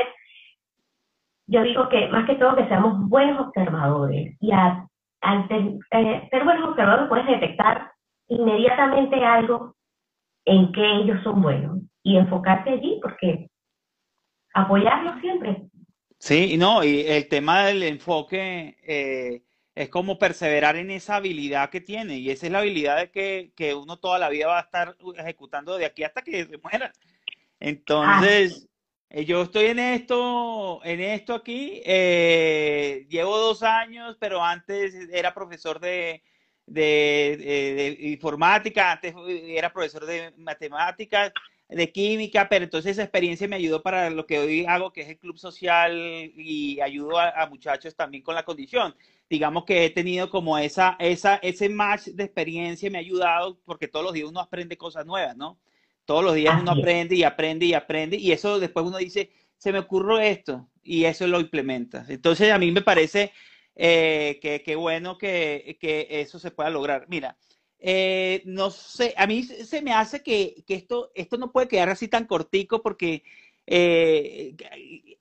yo 1.46 1.62
digo 1.62 1.88
que 1.88 2.08
más 2.08 2.26
que 2.26 2.34
todo 2.36 2.56
que 2.56 2.68
seamos 2.68 3.08
buenos 3.08 3.46
observadores 3.46 4.36
y 4.40 4.52
a- 4.52 4.86
al 5.22 5.48
ser, 5.48 5.62
eh, 5.92 6.28
ser 6.30 6.44
buenos 6.44 6.68
observadores 6.70 7.08
puedes 7.08 7.26
detectar 7.26 7.90
inmediatamente 8.28 9.16
algo 9.24 9.74
en 10.44 10.72
que 10.72 10.84
ellos 10.96 11.22
son 11.22 11.42
buenos 11.42 11.78
y 12.02 12.16
enfocarte 12.16 12.70
allí 12.70 12.98
porque 13.02 13.48
apoyarlos 14.54 15.20
siempre. 15.20 15.62
Sí, 16.18 16.54
y 16.54 16.56
no, 16.56 16.82
y 16.84 17.00
el 17.06 17.28
tema 17.28 17.64
del 17.64 17.82
enfoque 17.84 18.76
eh, 18.86 19.42
es 19.78 19.88
como 19.90 20.18
perseverar 20.18 20.74
en 20.76 20.90
esa 20.90 21.16
habilidad 21.16 21.70
que 21.70 21.80
tiene, 21.80 22.18
y 22.18 22.30
esa 22.30 22.46
es 22.46 22.52
la 22.52 22.58
habilidad 22.58 22.96
de 22.98 23.10
que, 23.10 23.52
que 23.54 23.74
uno 23.74 23.96
toda 23.98 24.18
la 24.18 24.28
vida 24.28 24.48
va 24.48 24.58
a 24.58 24.62
estar 24.62 24.96
ejecutando 25.16 25.76
de 25.78 25.84
aquí 25.86 26.02
hasta 26.02 26.22
que 26.22 26.44
se 26.46 26.58
muera. 26.58 26.92
Entonces, 27.60 28.66
eh, 29.10 29.24
yo 29.24 29.42
estoy 29.42 29.66
en 29.66 29.78
esto, 29.78 30.80
en 30.84 31.00
esto 31.00 31.34
aquí, 31.34 31.80
eh, 31.84 33.06
llevo 33.08 33.38
dos 33.38 33.62
años, 33.62 34.16
pero 34.18 34.42
antes 34.44 34.94
era 35.12 35.32
profesor 35.32 35.78
de, 35.80 36.22
de, 36.66 37.36
de- 37.38 37.74
de 37.98 38.08
informática, 38.10 38.92
antes 38.92 39.14
era 39.28 39.72
profesor 39.72 40.06
de 40.06 40.32
matemáticas, 40.38 41.32
de 41.68 41.92
química, 41.92 42.48
pero 42.48 42.64
entonces 42.64 42.92
esa 42.92 43.02
experiencia 43.02 43.46
me 43.46 43.56
ayudó 43.56 43.82
para 43.82 44.08
lo 44.08 44.26
que 44.26 44.38
hoy 44.38 44.64
hago, 44.66 44.92
que 44.92 45.02
es 45.02 45.08
el 45.08 45.18
club 45.18 45.36
social 45.38 45.92
y 46.34 46.80
ayudo 46.80 47.18
a, 47.18 47.28
a 47.28 47.46
muchachos 47.46 47.94
también 47.94 48.22
con 48.22 48.34
la 48.34 48.44
condición. 48.44 48.94
Digamos 49.28 49.64
que 49.64 49.84
he 49.84 49.90
tenido 49.90 50.30
como 50.30 50.56
esa, 50.56 50.96
esa, 50.98 51.36
ese 51.36 51.68
match 51.68 52.06
de 52.06 52.24
experiencia 52.24 52.90
me 52.90 52.96
ha 52.96 53.02
ayudado 53.02 53.58
porque 53.66 53.88
todos 53.88 54.04
los 54.04 54.14
días 54.14 54.28
uno 54.28 54.40
aprende 54.40 54.78
cosas 54.78 55.04
nuevas, 55.04 55.36
¿no? 55.36 55.58
Todos 56.06 56.24
los 56.24 56.34
días 56.34 56.58
uno 56.58 56.70
aprende 56.70 57.14
y 57.16 57.22
aprende 57.22 57.66
y 57.66 57.74
aprende 57.74 58.16
y 58.16 58.32
eso 58.32 58.58
después 58.58 58.86
uno 58.86 58.96
dice, 58.96 59.30
se 59.58 59.70
me 59.70 59.80
ocurrió 59.80 60.18
esto 60.18 60.66
y 60.82 61.04
eso 61.04 61.26
lo 61.26 61.38
implementa. 61.38 62.06
Entonces 62.08 62.50
a 62.50 62.58
mí 62.58 62.70
me 62.70 62.80
parece 62.80 63.30
eh, 63.76 64.38
que, 64.40 64.62
que 64.62 64.74
bueno 64.74 65.18
que, 65.18 65.76
que 65.78 66.06
eso 66.08 66.38
se 66.38 66.50
pueda 66.50 66.70
lograr. 66.70 67.04
Mira, 67.08 67.36
eh, 67.80 68.42
no 68.44 68.70
sé, 68.70 69.14
a 69.16 69.26
mí 69.26 69.42
se 69.44 69.82
me 69.82 69.92
hace 69.92 70.22
que, 70.22 70.64
que 70.66 70.74
esto, 70.74 71.10
esto 71.14 71.36
no 71.36 71.52
puede 71.52 71.68
quedar 71.68 71.88
así 71.88 72.08
tan 72.08 72.26
cortico 72.26 72.82
porque 72.82 73.22
eh, 73.66 74.56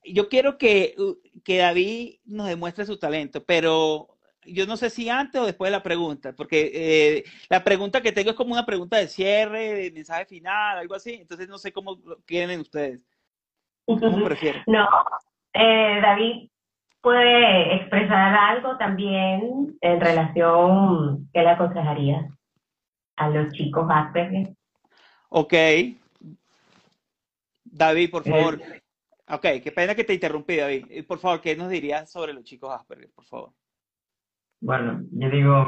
yo 0.04 0.28
quiero 0.28 0.58
que, 0.58 0.96
que 1.44 1.58
David 1.58 2.16
nos 2.24 2.48
demuestre 2.48 2.86
su 2.86 2.98
talento, 2.98 3.44
pero 3.44 4.08
yo 4.44 4.66
no 4.66 4.76
sé 4.76 4.90
si 4.90 5.08
antes 5.08 5.40
o 5.40 5.46
después 5.46 5.70
de 5.70 5.76
la 5.76 5.82
pregunta, 5.82 6.32
porque 6.34 6.70
eh, 6.74 7.24
la 7.48 7.62
pregunta 7.62 8.00
que 8.00 8.12
tengo 8.12 8.30
es 8.30 8.36
como 8.36 8.54
una 8.54 8.66
pregunta 8.66 8.96
de 8.96 9.08
cierre, 9.08 9.74
de 9.74 9.90
mensaje 9.92 10.24
final, 10.24 10.78
algo 10.78 10.94
así, 10.94 11.14
entonces 11.14 11.48
no 11.48 11.58
sé 11.58 11.72
cómo 11.72 11.98
lo 12.04 12.16
quieren 12.24 12.60
ustedes, 12.60 13.00
cómo 13.84 14.24
prefieren. 14.24 14.62
No, 14.66 14.88
eh, 15.52 16.00
David 16.00 16.50
puede 17.02 17.76
expresar 17.76 18.34
algo 18.34 18.76
también 18.78 19.76
en 19.80 20.00
relación 20.00 21.28
que 21.32 21.42
le 21.42 21.50
aconsejaría 21.50 22.28
a 23.18 23.28
los 23.30 23.52
chicos 23.52 23.86
Asperger. 23.90 24.54
Ok. 25.30 25.54
David, 27.64 28.10
por 28.10 28.24
favor. 28.24 28.60
Eh, 28.60 28.82
Ok, 29.30 29.44
qué 29.62 29.72
pena 29.72 29.94
que 29.94 30.04
te 30.04 30.14
interrumpí, 30.14 30.56
David. 30.56 30.86
Eh, 30.88 31.02
Por 31.02 31.18
favor, 31.18 31.42
¿qué 31.42 31.54
nos 31.54 31.68
dirías 31.68 32.10
sobre 32.10 32.32
los 32.32 32.44
chicos 32.44 32.72
Asperger, 32.72 33.10
por 33.14 33.26
favor? 33.26 33.52
bueno, 34.60 35.02
yo 35.12 35.30
digo 35.30 35.66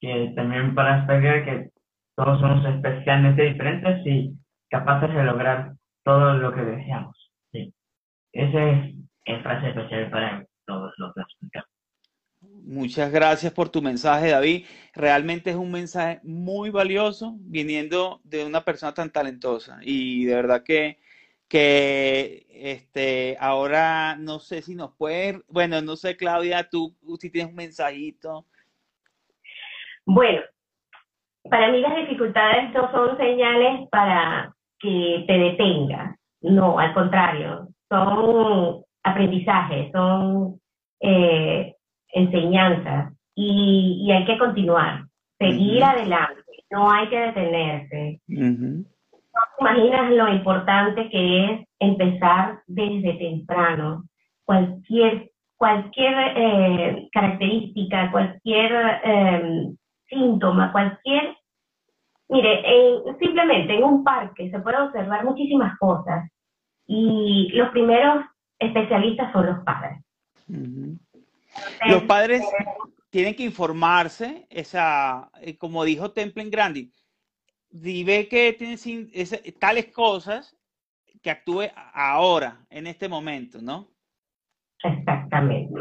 que 0.00 0.32
también 0.36 0.74
para 0.74 1.00
Asperger 1.00 1.44
que 1.44 1.70
todos 2.14 2.40
somos 2.40 2.64
especialmente 2.64 3.42
diferentes 3.42 4.06
y 4.06 4.32
capaces 4.70 5.12
de 5.12 5.24
lograr 5.24 5.72
todo 6.04 6.34
lo 6.34 6.54
que 6.54 6.60
deseamos. 6.62 7.32
Sí. 7.50 7.74
Ese 8.32 8.70
es 8.70 8.94
Es 9.24 9.42
frase 9.42 9.70
especial 9.70 10.10
para 10.10 10.46
todos 10.64 10.92
los 10.98 11.10
Asperger. 11.16 11.64
Muchas 12.64 13.10
gracias 13.12 13.52
por 13.52 13.68
tu 13.68 13.82
mensaje, 13.82 14.30
David. 14.30 14.66
Realmente 14.94 15.50
es 15.50 15.56
un 15.56 15.70
mensaje 15.70 16.20
muy 16.22 16.70
valioso 16.70 17.34
viniendo 17.40 18.20
de 18.24 18.44
una 18.44 18.62
persona 18.62 18.94
tan 18.94 19.10
talentosa. 19.10 19.78
Y 19.82 20.24
de 20.24 20.34
verdad 20.34 20.62
que, 20.62 20.98
que 21.48 22.46
este, 22.50 23.36
ahora 23.40 24.16
no 24.16 24.38
sé 24.38 24.62
si 24.62 24.74
nos 24.74 24.92
puede, 24.96 25.42
bueno, 25.48 25.82
no 25.82 25.96
sé, 25.96 26.16
Claudia, 26.16 26.68
tú 26.70 26.96
si 27.20 27.30
tienes 27.30 27.50
un 27.50 27.56
mensajito. 27.56 28.46
Bueno, 30.06 30.40
para 31.48 31.70
mí 31.70 31.80
las 31.80 31.96
dificultades 31.96 32.72
no 32.72 32.90
son 32.92 33.16
señales 33.16 33.88
para 33.90 34.54
que 34.78 35.24
te 35.26 35.32
detengas, 35.32 36.16
no, 36.40 36.78
al 36.78 36.92
contrario, 36.94 37.68
son 37.88 38.82
aprendizajes, 39.02 39.92
son 39.92 40.60
eh, 41.00 41.74
enseñanzas 42.12 43.12
y, 43.34 44.04
y 44.06 44.12
hay 44.12 44.24
que 44.24 44.38
continuar, 44.38 45.04
seguir 45.38 45.82
adelante, 45.82 46.42
no 46.70 46.90
hay 46.90 47.08
que 47.08 47.18
detenerse. 47.18 48.20
Ujú. 48.28 48.84
¿Te 49.10 49.60
imaginas 49.60 50.10
lo 50.12 50.28
importante 50.28 51.08
que 51.08 51.44
es 51.44 51.68
empezar 51.78 52.60
desde 52.66 53.14
temprano? 53.14 54.04
Cualquier, 54.44 55.30
cualquier 55.56 56.14
eh, 56.36 57.08
característica, 57.12 58.10
cualquier 58.10 59.00
eh, 59.04 59.68
síntoma, 60.08 60.70
cualquier... 60.72 61.36
Mire, 62.28 62.62
en- 62.64 63.18
simplemente 63.18 63.74
en 63.74 63.84
un 63.84 64.04
parque 64.04 64.50
se 64.50 64.58
puede 64.60 64.78
observar 64.80 65.24
muchísimas 65.24 65.78
cosas 65.78 66.30
y 66.86 67.50
los 67.54 67.68
primeros 67.70 68.24
especialistas 68.58 69.32
son 69.32 69.46
los 69.46 69.64
padres. 69.64 69.98
Los 71.88 72.02
padres 72.04 72.44
tienen 73.10 73.34
que 73.34 73.42
informarse, 73.44 74.46
esa, 74.50 75.30
eh, 75.40 75.56
como 75.58 75.84
dijo 75.84 76.12
Templen 76.12 76.50
Grandi, 76.50 76.90
si 77.70 78.04
ve 78.04 78.28
que 78.28 78.52
tiene 78.54 78.76
sin- 78.76 79.10
ese- 79.12 79.52
tales 79.52 79.86
cosas, 79.92 80.56
que 81.22 81.30
actúe 81.30 81.62
ahora, 81.94 82.58
en 82.68 82.86
este 82.86 83.08
momento, 83.08 83.58
¿no? 83.62 83.88
Exactamente. 84.82 85.74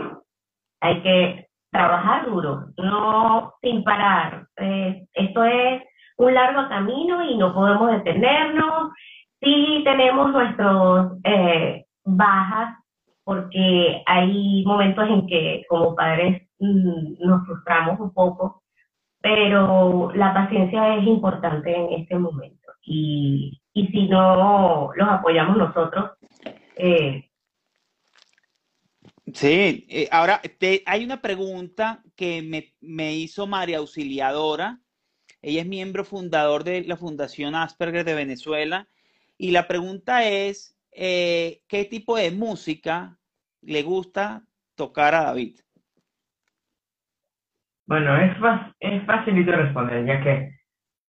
Hay 0.81 1.01
que 1.01 1.47
trabajar 1.71 2.25
duro, 2.25 2.67
no 2.77 3.53
sin 3.61 3.83
parar. 3.83 4.47
Eh, 4.57 5.05
esto 5.13 5.43
es 5.43 5.81
un 6.17 6.33
largo 6.33 6.67
camino 6.69 7.23
y 7.29 7.37
no 7.37 7.53
podemos 7.53 7.91
detenernos. 7.91 8.91
Sí 9.41 9.81
tenemos 9.83 10.31
nuestros 10.31 11.13
eh, 11.23 11.85
bajas 12.03 12.77
porque 13.23 14.03
hay 14.05 14.63
momentos 14.65 15.07
en 15.09 15.27
que 15.27 15.65
como 15.69 15.95
padres 15.95 16.43
mm, 16.59 17.15
nos 17.19 17.45
frustramos 17.45 17.99
un 17.99 18.13
poco, 18.13 18.63
pero 19.21 20.11
la 20.13 20.33
paciencia 20.33 20.97
es 20.97 21.05
importante 21.07 21.75
en 21.75 21.93
este 22.01 22.17
momento. 22.19 22.71
Y, 22.83 23.61
y 23.73 23.87
si 23.87 24.07
no 24.09 24.91
los 24.95 25.09
apoyamos 25.09 25.57
nosotros, 25.57 26.11
eh, 26.75 27.25
Sí, 29.33 29.85
eh, 29.89 30.07
ahora 30.11 30.41
te- 30.59 30.83
hay 30.85 31.03
una 31.05 31.21
pregunta 31.21 32.03
que 32.15 32.41
me, 32.41 32.73
me 32.81 33.15
hizo 33.15 33.47
María 33.47 33.77
Auxiliadora. 33.77 34.81
Ella 35.41 35.61
es 35.61 35.67
miembro 35.67 36.05
fundador 36.05 36.63
de 36.63 36.83
la 36.83 36.97
Fundación 36.97 37.55
Asperger 37.55 38.05
de 38.05 38.15
Venezuela 38.15 38.87
Y 39.37 39.51
la 39.51 39.67
pregunta 39.67 40.27
es, 40.27 40.70
eh, 40.91 41.61
¿qué 41.67 41.85
tipo 41.85 42.17
de 42.17 42.31
música 42.31 43.17
le 43.61 43.83
gusta 43.83 44.43
tocar 44.75 45.13
a 45.15 45.23
David? 45.23 45.59
Bueno, 47.87 48.17
es, 48.17 48.31
es 48.79 49.05
facilito 49.05 49.51
responder, 49.51 50.05
ya 50.05 50.23
que 50.23 50.55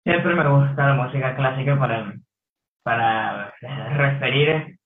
siempre 0.03 0.35
me 0.35 0.47
gusta 0.47 0.87
la 0.87 0.93
música 0.95 1.35
clásica 1.35 1.77
para, 1.77 2.15
para 2.83 3.53
referir, 3.95 4.77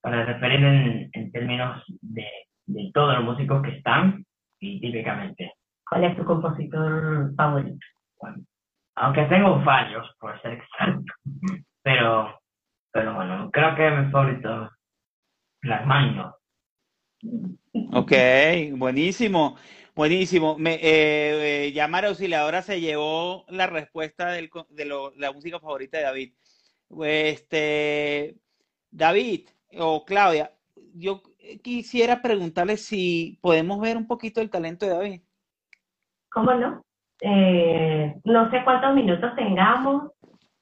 para 0.00 0.24
referir 0.24 0.64
en, 1.12 1.32
términos 1.32 1.84
de, 2.00 2.26
de 2.66 2.90
todos 2.94 3.14
los 3.16 3.24
músicos 3.24 3.62
que 3.62 3.76
están 3.76 4.24
y 4.60 4.80
típicamente. 4.80 5.52
¿Cuál 5.88 6.04
es 6.04 6.16
tu 6.16 6.24
compositor 6.24 7.34
favorito? 7.34 7.86
Aunque 8.96 9.22
tengo 9.24 9.62
fallos, 9.62 10.10
por 10.18 10.40
ser 10.42 10.52
exacto, 10.78 11.12
pero, 11.82 12.37
pero 12.98 13.14
bueno, 13.14 13.50
creo 13.52 13.76
que 13.76 13.90
mi 13.90 14.10
favorito 14.10 14.64
es 14.64 14.70
Rachmaninoff. 15.62 16.34
Ok, 17.92 18.12
buenísimo, 18.72 19.56
buenísimo. 19.94 20.58
Me, 20.58 20.74
eh, 20.74 21.68
eh, 21.74 21.86
María 21.88 22.08
Auxiliadora 22.10 22.60
se 22.62 22.80
llevó 22.80 23.44
la 23.48 23.68
respuesta 23.68 24.32
del 24.32 24.50
de 24.70 24.84
lo- 24.84 25.12
la 25.16 25.30
música 25.32 25.60
favorita 25.60 25.98
de 25.98 26.04
David. 26.04 26.32
Este, 27.04 28.34
David 28.90 29.48
o 29.78 30.04
Claudia, 30.04 30.50
yo 30.94 31.22
quisiera 31.62 32.20
preguntarle 32.20 32.78
si 32.78 33.38
podemos 33.40 33.78
ver 33.80 33.96
un 33.96 34.08
poquito 34.08 34.40
el 34.40 34.50
talento 34.50 34.86
de 34.86 34.92
David. 34.92 35.20
¿Cómo 36.30 36.52
no? 36.54 36.82
Eh, 37.20 38.14
no 38.24 38.50
sé 38.50 38.64
cuántos 38.64 38.92
minutos 38.94 39.34
tengamos, 39.36 40.10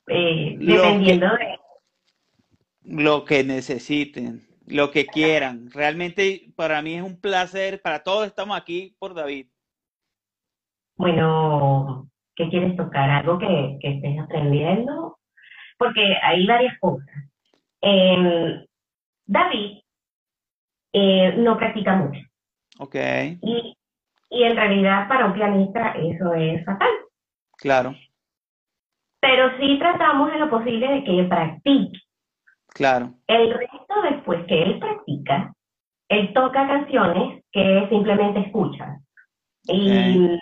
eh, 0.08 0.56
dependiendo 0.58 1.26
de... 1.28 1.58
Lo 2.88 3.24
que 3.26 3.44
necesiten, 3.44 4.46
lo 4.66 4.90
que 4.90 5.10
quieran. 5.10 5.70
Realmente 5.70 6.52
para 6.56 6.80
mí 6.80 6.94
es 6.94 7.02
un 7.02 7.20
placer, 7.20 7.82
para 7.82 8.02
todos 8.02 8.26
estamos 8.26 8.56
aquí 8.56 8.96
por 8.98 9.12
David. 9.14 9.48
Bueno, 10.96 12.08
¿qué 12.34 12.48
quieres 12.48 12.76
tocar? 12.76 13.10
¿Algo 13.10 13.38
que, 13.38 13.78
que 13.80 13.88
estés 13.96 14.18
aprendiendo? 14.18 15.18
Porque 15.78 16.00
hay 16.22 16.46
varias 16.46 16.78
cosas. 16.80 17.08
Eh, 17.82 18.66
David 19.26 19.78
eh, 20.92 21.34
no 21.38 21.56
practica 21.56 21.94
mucho 21.96 22.20
Ok, 22.78 22.96
y, 23.40 23.74
y 24.30 24.42
en 24.44 24.56
realidad 24.56 25.08
para 25.08 25.26
un 25.26 25.34
pianista 25.34 25.92
eso 25.92 26.34
es 26.34 26.64
fatal. 26.64 26.90
claro, 27.56 27.94
Pero 29.20 29.50
sí 29.58 29.78
tratamos 29.78 30.32
en 30.32 30.40
lo 30.40 30.48
posible 30.50 30.88
de 30.88 31.04
que 31.04 31.24
practique. 31.24 31.98
Claro. 32.76 33.12
El 33.26 33.52
resto 33.52 34.02
después 34.10 34.44
que 34.46 34.62
él 34.62 34.78
practica, 34.78 35.52
él 36.08 36.32
toca 36.32 36.66
canciones 36.66 37.42
que 37.50 37.86
simplemente 37.90 38.40
escucha. 38.40 39.00
Y 39.68 40.38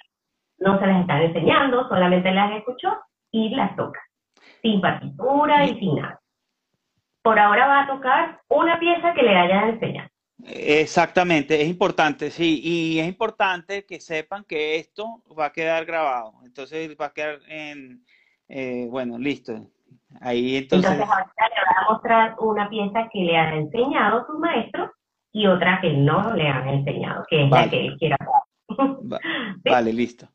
no 0.59 0.79
se 0.79 0.87
las 0.87 1.01
están 1.01 1.23
enseñando, 1.23 1.89
solamente 1.89 2.31
las 2.33 2.59
escuchó 2.59 2.89
y 3.31 3.51
las 3.51 3.75
toca. 3.77 4.01
Sin 4.61 4.81
partitura 4.81 5.65
y 5.65 5.79
sin 5.79 5.97
nada. 5.97 6.21
Por 7.23 7.39
ahora 7.39 7.67
va 7.67 7.83
a 7.83 7.87
tocar 7.87 8.41
una 8.49 8.79
pieza 8.79 9.15
que 9.15 9.23
le 9.23 9.37
hayan 9.37 9.71
enseñado. 9.71 10.11
Exactamente, 10.47 11.63
es 11.63 11.69
importante, 11.69 12.31
sí, 12.31 12.61
y 12.63 12.99
es 12.99 13.07
importante 13.07 13.87
que 13.87 14.01
sepan 14.01 14.45
que 14.45 14.77
esto 14.77 15.23
va 15.39 15.47
a 15.47 15.53
quedar 15.53 15.87
grabado. 15.87 16.35
Entonces 16.45 16.95
va 17.01 17.07
a 17.07 17.13
quedar 17.15 17.39
en, 17.49 18.05
eh, 18.49 18.87
bueno, 18.91 19.17
listo. 19.17 19.71
Ahí 20.21 20.57
entonces, 20.57 20.91
Entonces 20.91 21.15
ahorita 21.15 21.49
le 21.49 21.55
va 21.55 21.83
a 21.87 21.93
mostrar 21.93 22.35
una 22.39 22.69
pieza 22.69 23.09
que 23.13 23.21
le 23.21 23.37
ha 23.37 23.55
enseñado 23.55 24.25
su 24.27 24.39
maestro 24.39 24.91
y 25.33 25.47
otra 25.47 25.81
que 25.81 25.93
no 25.93 26.35
le 26.35 26.49
han 26.49 26.69
enseñado, 26.69 27.25
que 27.29 27.45
es 27.45 27.51
Vale. 27.51 27.65
la 27.67 27.71
que 27.71 27.87
él 27.87 27.97
quiera. 27.99 28.17
va- 28.21 29.21
vale, 29.65 29.93
listo. 29.93 30.29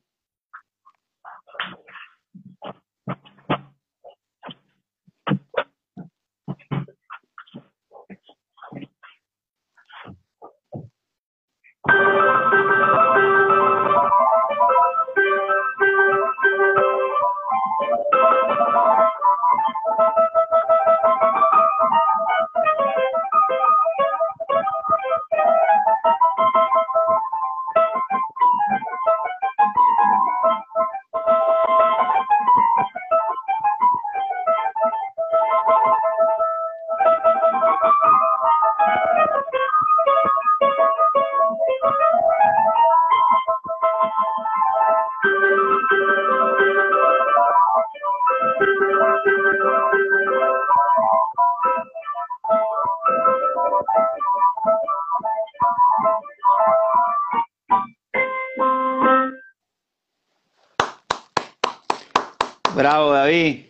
Bravo, 62.80 63.12
David. 63.12 63.66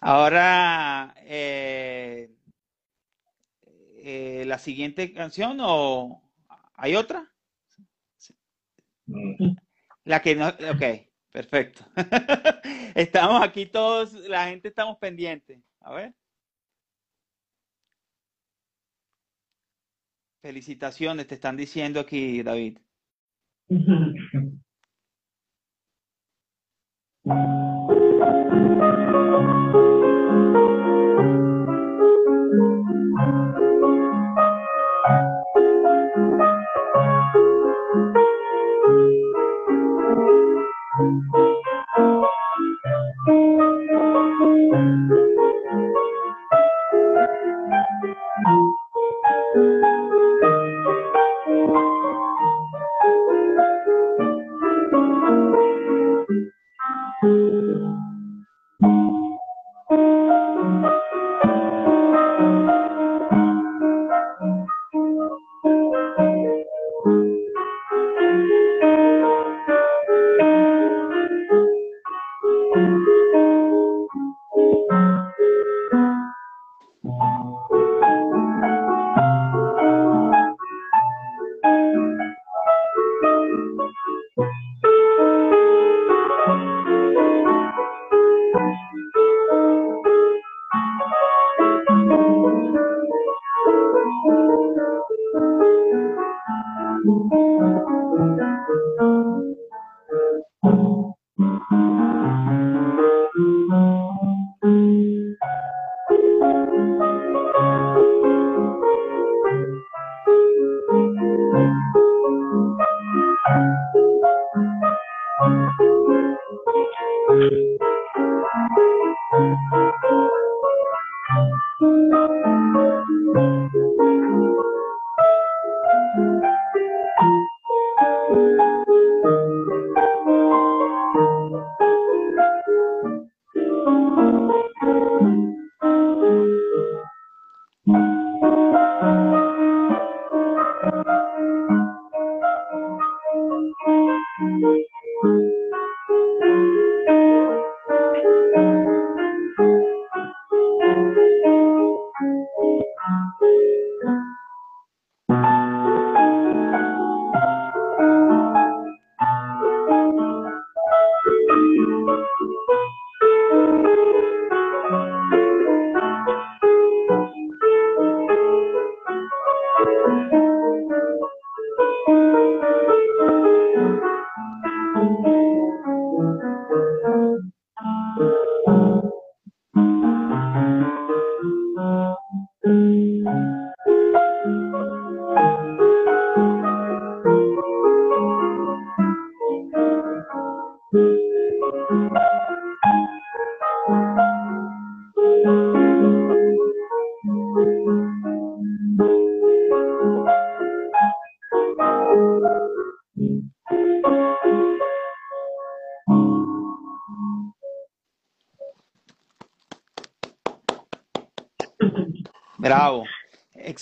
Ahora, 0.00 1.14
eh, 1.18 2.34
eh, 4.02 4.42
la 4.44 4.58
siguiente 4.58 5.12
canción 5.12 5.58
o 5.60 6.20
hay 6.74 6.96
otra? 6.96 7.32
La 10.02 10.20
que 10.20 10.34
no, 10.34 10.48
ok, 10.48 10.82
perfecto. 11.30 11.84
Estamos 12.96 13.40
aquí 13.40 13.66
todos, 13.66 14.14
la 14.14 14.48
gente 14.48 14.66
estamos 14.66 14.98
pendientes. 14.98 15.62
A 15.78 15.94
ver. 15.94 16.14
Felicitaciones, 20.42 21.28
te 21.28 21.36
están 21.36 21.56
diciendo 21.56 22.00
aquí, 22.00 22.42
David. 22.42 22.78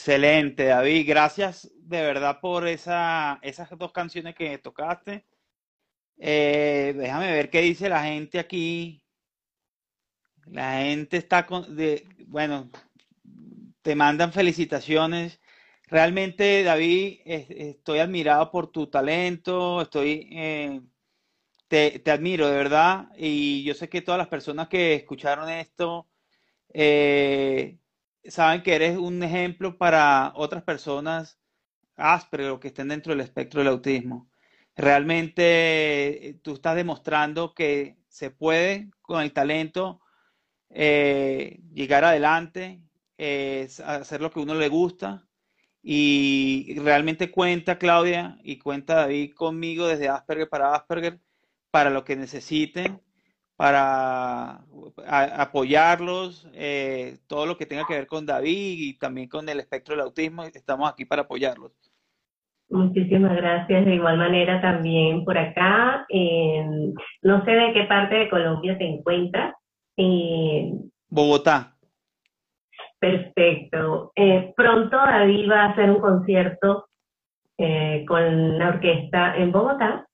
Excelente, 0.07 0.65
David. 0.67 1.07
Gracias 1.09 1.71
de 1.77 2.03
verdad 2.03 2.39
por 2.41 2.69
esa, 2.69 3.39
esas 3.43 3.71
dos 3.79 3.91
canciones 3.93 4.35
que 4.35 4.59
tocaste. 4.59 5.25
Eh, 6.19 6.95
déjame 6.97 7.33
ver 7.33 7.51
qué 7.51 7.63
dice 7.63 7.89
la 7.89 8.05
gente 8.05 8.39
aquí. 8.39 9.05
La 10.47 10.79
gente 10.81 11.19
está 11.19 11.45
con, 11.47 11.77
de, 11.77 12.07
bueno, 12.27 12.71
te 13.83 13.95
mandan 13.95 14.33
felicitaciones. 14.33 15.41
Realmente, 15.89 16.63
David, 16.63 17.21
es- 17.25 17.51
estoy 17.51 17.99
admirado 17.99 18.51
por 18.51 18.69
tu 18.71 18.87
talento, 18.89 19.83
estoy, 19.83 20.29
eh, 20.33 20.81
te, 21.69 22.01
te 22.01 22.13
admiro 22.13 22.49
de 22.49 22.57
verdad 22.57 23.09
y 23.19 23.65
yo 23.65 23.75
sé 23.75 23.89
que 23.89 24.03
todas 24.03 24.19
las 24.19 24.29
personas 24.29 24.69
que 24.69 24.95
escucharon 24.95 25.51
esto 25.51 26.09
eh, 26.75 27.79
saben 28.29 28.63
que 28.63 28.75
eres 28.75 28.97
un 28.99 29.23
ejemplo 29.23 29.79
para 29.79 30.33
otras 30.37 30.63
personas 30.63 31.39
Asperger 31.97 32.51
o 32.51 32.61
que 32.61 32.69
estén 32.69 32.89
dentro 32.89 33.13
del 33.13 33.21
espectro 33.21 33.61
del 33.61 33.69
autismo. 33.69 34.29
Realmente 34.77 36.29
eh, 36.29 36.35
tú 36.43 36.55
estás 36.55 36.75
demostrando 36.77 37.55
que 37.55 37.99
se 38.09 38.31
puede 38.31 38.91
con 39.01 39.23
el 39.23 39.33
talento 39.33 40.01
eh, 40.71 41.61
llegar 41.73 42.05
adelante, 42.05 42.83
eh, 43.19 43.69
hacer 43.85 44.21
lo 44.21 44.31
que 44.33 44.41
uno 44.41 44.55
le 44.55 44.69
gusta 44.69 45.29
y 45.83 46.77
realmente 46.81 47.31
cuenta 47.31 47.79
Claudia 47.79 48.39
y 48.43 48.59
cuenta 48.59 48.95
David 48.95 49.35
conmigo 49.35 49.87
desde 49.87 50.09
Asperger 50.09 50.49
para 50.49 50.75
Asperger 50.75 51.21
para 51.71 51.91
lo 51.91 52.05
que 52.05 52.17
necesiten, 52.17 53.01
para 53.57 54.51
a- 55.07 55.43
apoyarlos, 55.43 56.49
eh, 56.55 57.19
todo 57.29 57.47
lo 57.47 57.57
que 57.57 57.67
tenga 57.67 57.85
que 57.85 57.95
ver 57.95 58.07
con 58.07 58.27
David 58.27 58.77
y 58.79 58.99
también 58.99 59.29
con 59.29 59.49
el 59.49 59.61
espectro 59.61 59.95
del 59.95 60.05
autismo, 60.05 60.43
estamos 60.45 60.91
aquí 60.91 61.05
para 61.05 61.23
apoyarlos. 61.23 61.73
Muchísimas 62.71 63.37
gracias. 63.37 63.85
De 63.85 63.95
igual 63.95 64.17
manera 64.19 64.61
también 64.61 65.25
por 65.25 65.39
acá. 65.39 66.07
eh, 66.09 66.65
no 67.23 67.45
sé 67.45 67.51
de 67.53 67.73
qué 67.73 67.85
parte 67.85 68.15
de 68.17 68.31
Colombia 68.31 68.77
te 68.77 68.87
encuentras. 68.87 69.55
Eh, 69.97 70.73
Bogotá, 71.09 71.77
perfecto. 72.99 74.13
Eh, 74.17 74.53
pronto 74.57 74.97
David 74.97 75.51
va 75.51 75.65
a 75.65 75.71
hacer 75.71 75.91
un 75.91 76.01
concierto 76.01 76.89
eh, 77.59 78.05
con 78.09 78.59
la 78.59 78.69
orquesta 78.69 79.37
en 79.37 79.53
Bogotá. 79.53 80.07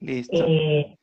listo. 0.00 0.36
Eh, 0.48 0.96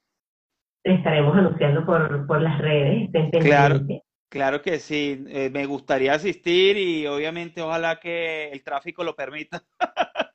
estaremos 0.83 1.35
anunciando 1.35 1.85
por, 1.85 2.27
por 2.27 2.41
las 2.41 2.57
redes. 2.59 3.03
Estén 3.05 3.29
Claro. 3.31 3.75
pendientes. 3.75 4.01
Claro 4.29 4.63
que 4.63 4.79
sí, 4.79 5.23
eh, 5.27 5.51
me 5.51 5.67
gustaría 5.67 6.13
asistir 6.15 6.75
y 6.75 7.05
obviamente 7.05 7.61
ojalá 7.61 7.99
que 7.99 8.49
el 8.49 8.63
tráfico 8.63 9.03
lo 9.03 9.15
permita. 9.15 9.63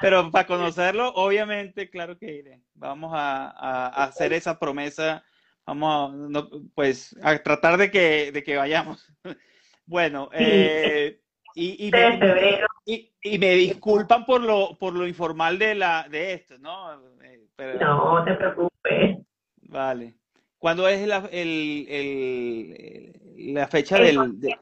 Pero 0.00 0.30
para 0.30 0.46
conocerlo, 0.46 1.08
obviamente, 1.14 1.90
claro 1.90 2.16
que 2.16 2.36
iré. 2.36 2.60
Vamos 2.74 3.12
a, 3.14 3.48
a- 3.50 3.86
a 3.88 4.04
hacer 4.04 4.32
esa 4.32 4.58
promesa, 4.60 5.24
vamos 5.66 6.12
a, 6.12 6.16
no, 6.16 6.48
pues, 6.74 7.16
a 7.20 7.36
tratar 7.42 7.78
de 7.78 7.90
que, 7.90 8.30
de 8.32 8.42
que 8.42 8.56
vayamos. 8.56 9.12
Bueno, 9.90 10.28
eh, 10.34 11.22
y, 11.54 11.90
me, 11.90 12.60
y, 12.84 13.10
y 13.22 13.38
me 13.38 13.54
disculpan 13.54 14.26
por 14.26 14.42
lo, 14.42 14.76
por 14.78 14.92
lo 14.92 15.06
informal 15.08 15.58
de 15.58 15.74
la, 15.74 16.06
de 16.10 16.34
esto, 16.34 16.58
¿no? 16.58 16.92
Eh, 17.22 17.47
Pero, 17.58 17.78
No 17.80 18.24
te 18.24 18.34
preocupes. 18.34 19.18
Vale. 19.62 20.14
¿Cuándo 20.58 20.88
es 20.88 21.06
la, 21.06 21.28
el, 21.32 21.86
el- 21.88 23.52
la 23.54 23.66
fecha 23.66 23.96
El 23.98 24.16
del 24.16 24.40
de- 24.40 24.58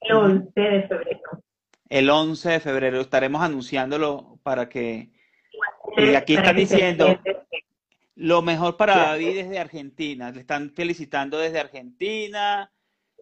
El 0.00 0.16
11 0.16 0.60
de 0.60 0.82
febrero. 0.88 1.20
el 1.88 2.10
11 2.10 2.48
de 2.50 2.60
febrero? 2.60 3.00
Estaremos 3.00 3.42
anunciándolo 3.42 4.38
para 4.44 4.68
que 4.68 5.10
Y 5.96 6.14
aquí 6.14 6.36
están 6.36 6.56
diciendo- 6.56 7.18
lo 8.14 8.42
mejor 8.42 8.76
para. 8.76 8.94
David 8.96 9.34
desde 9.34 9.58
Argentina. 9.58 10.30
Le 10.30 10.40
están 10.40 10.70
felicitando 10.70 11.36
desde 11.38 11.58
Argentina. 11.58 12.70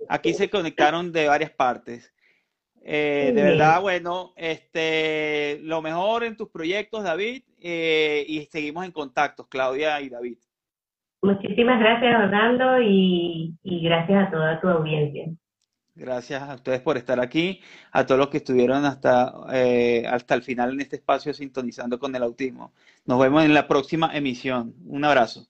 Aquí 0.09 0.35
se 0.35 0.51
conectaron 0.51 1.13
de 1.13 1.29
varias 1.29 1.51
partes. 1.51 2.13
Eh, 2.83 3.33
de 3.35 3.43
verdad, 3.43 3.81
bueno, 3.81 4.33
este, 4.37 5.59
lo 5.63 5.83
mejor 5.83 6.25
en 6.25 6.37
tus 6.37 6.49
proyectos, 6.49 7.03
David, 7.05 7.43
eh, 7.61 8.25
y 8.27 8.45
seguimos 8.47 8.85
en 8.85 8.93
contacto, 8.93 9.47
Claudia 9.47 10.01
y 10.01 10.09
David. 10.09 10.39
Muchísimas 11.23 11.81
gracias, 11.81 12.15
Orlando, 12.15 12.81
y, 12.81 13.55
y 13.63 13.83
gracias 13.83 14.29
a 14.29 14.31
toda 14.31 14.61
tu 14.61 14.69
audiencia. 14.69 15.27
Gracias 15.97 16.41
a 16.41 16.55
ustedes 16.55 16.81
por 16.81 16.97
estar 16.97 17.19
aquí, 17.19 17.61
a 17.91 18.07
todos 18.07 18.21
los 18.21 18.29
que 18.29 18.37
estuvieron 18.37 18.85
hasta, 18.85 19.33
eh, 19.53 20.05
hasta 20.09 20.37
el 20.37 20.43
final 20.43 20.73
en 20.73 20.81
este 20.81 20.95
espacio 20.95 21.35
sintonizando 21.35 21.99
con 21.99 22.15
el 22.15 22.23
autismo. 22.23 22.73
Nos 23.05 23.19
vemos 23.19 23.45
en 23.45 23.53
la 23.53 23.67
próxima 23.67 24.17
emisión. 24.17 24.75
Un 24.87 25.05
abrazo. 25.05 25.49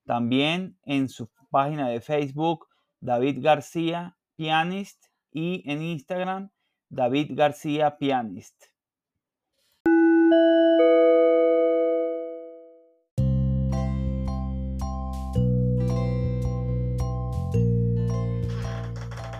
También 0.07 0.79
en 0.85 1.11
su 1.11 1.29
página 1.51 1.91
de 1.91 2.01
Facebook 2.01 2.67
David 2.99 3.41
García 3.43 4.17
Pianist 4.37 5.05
y 5.31 5.63
en 5.71 5.83
Instagram 5.83 6.49
David 6.89 7.33
García 7.35 7.99
Pianist. 7.99 8.75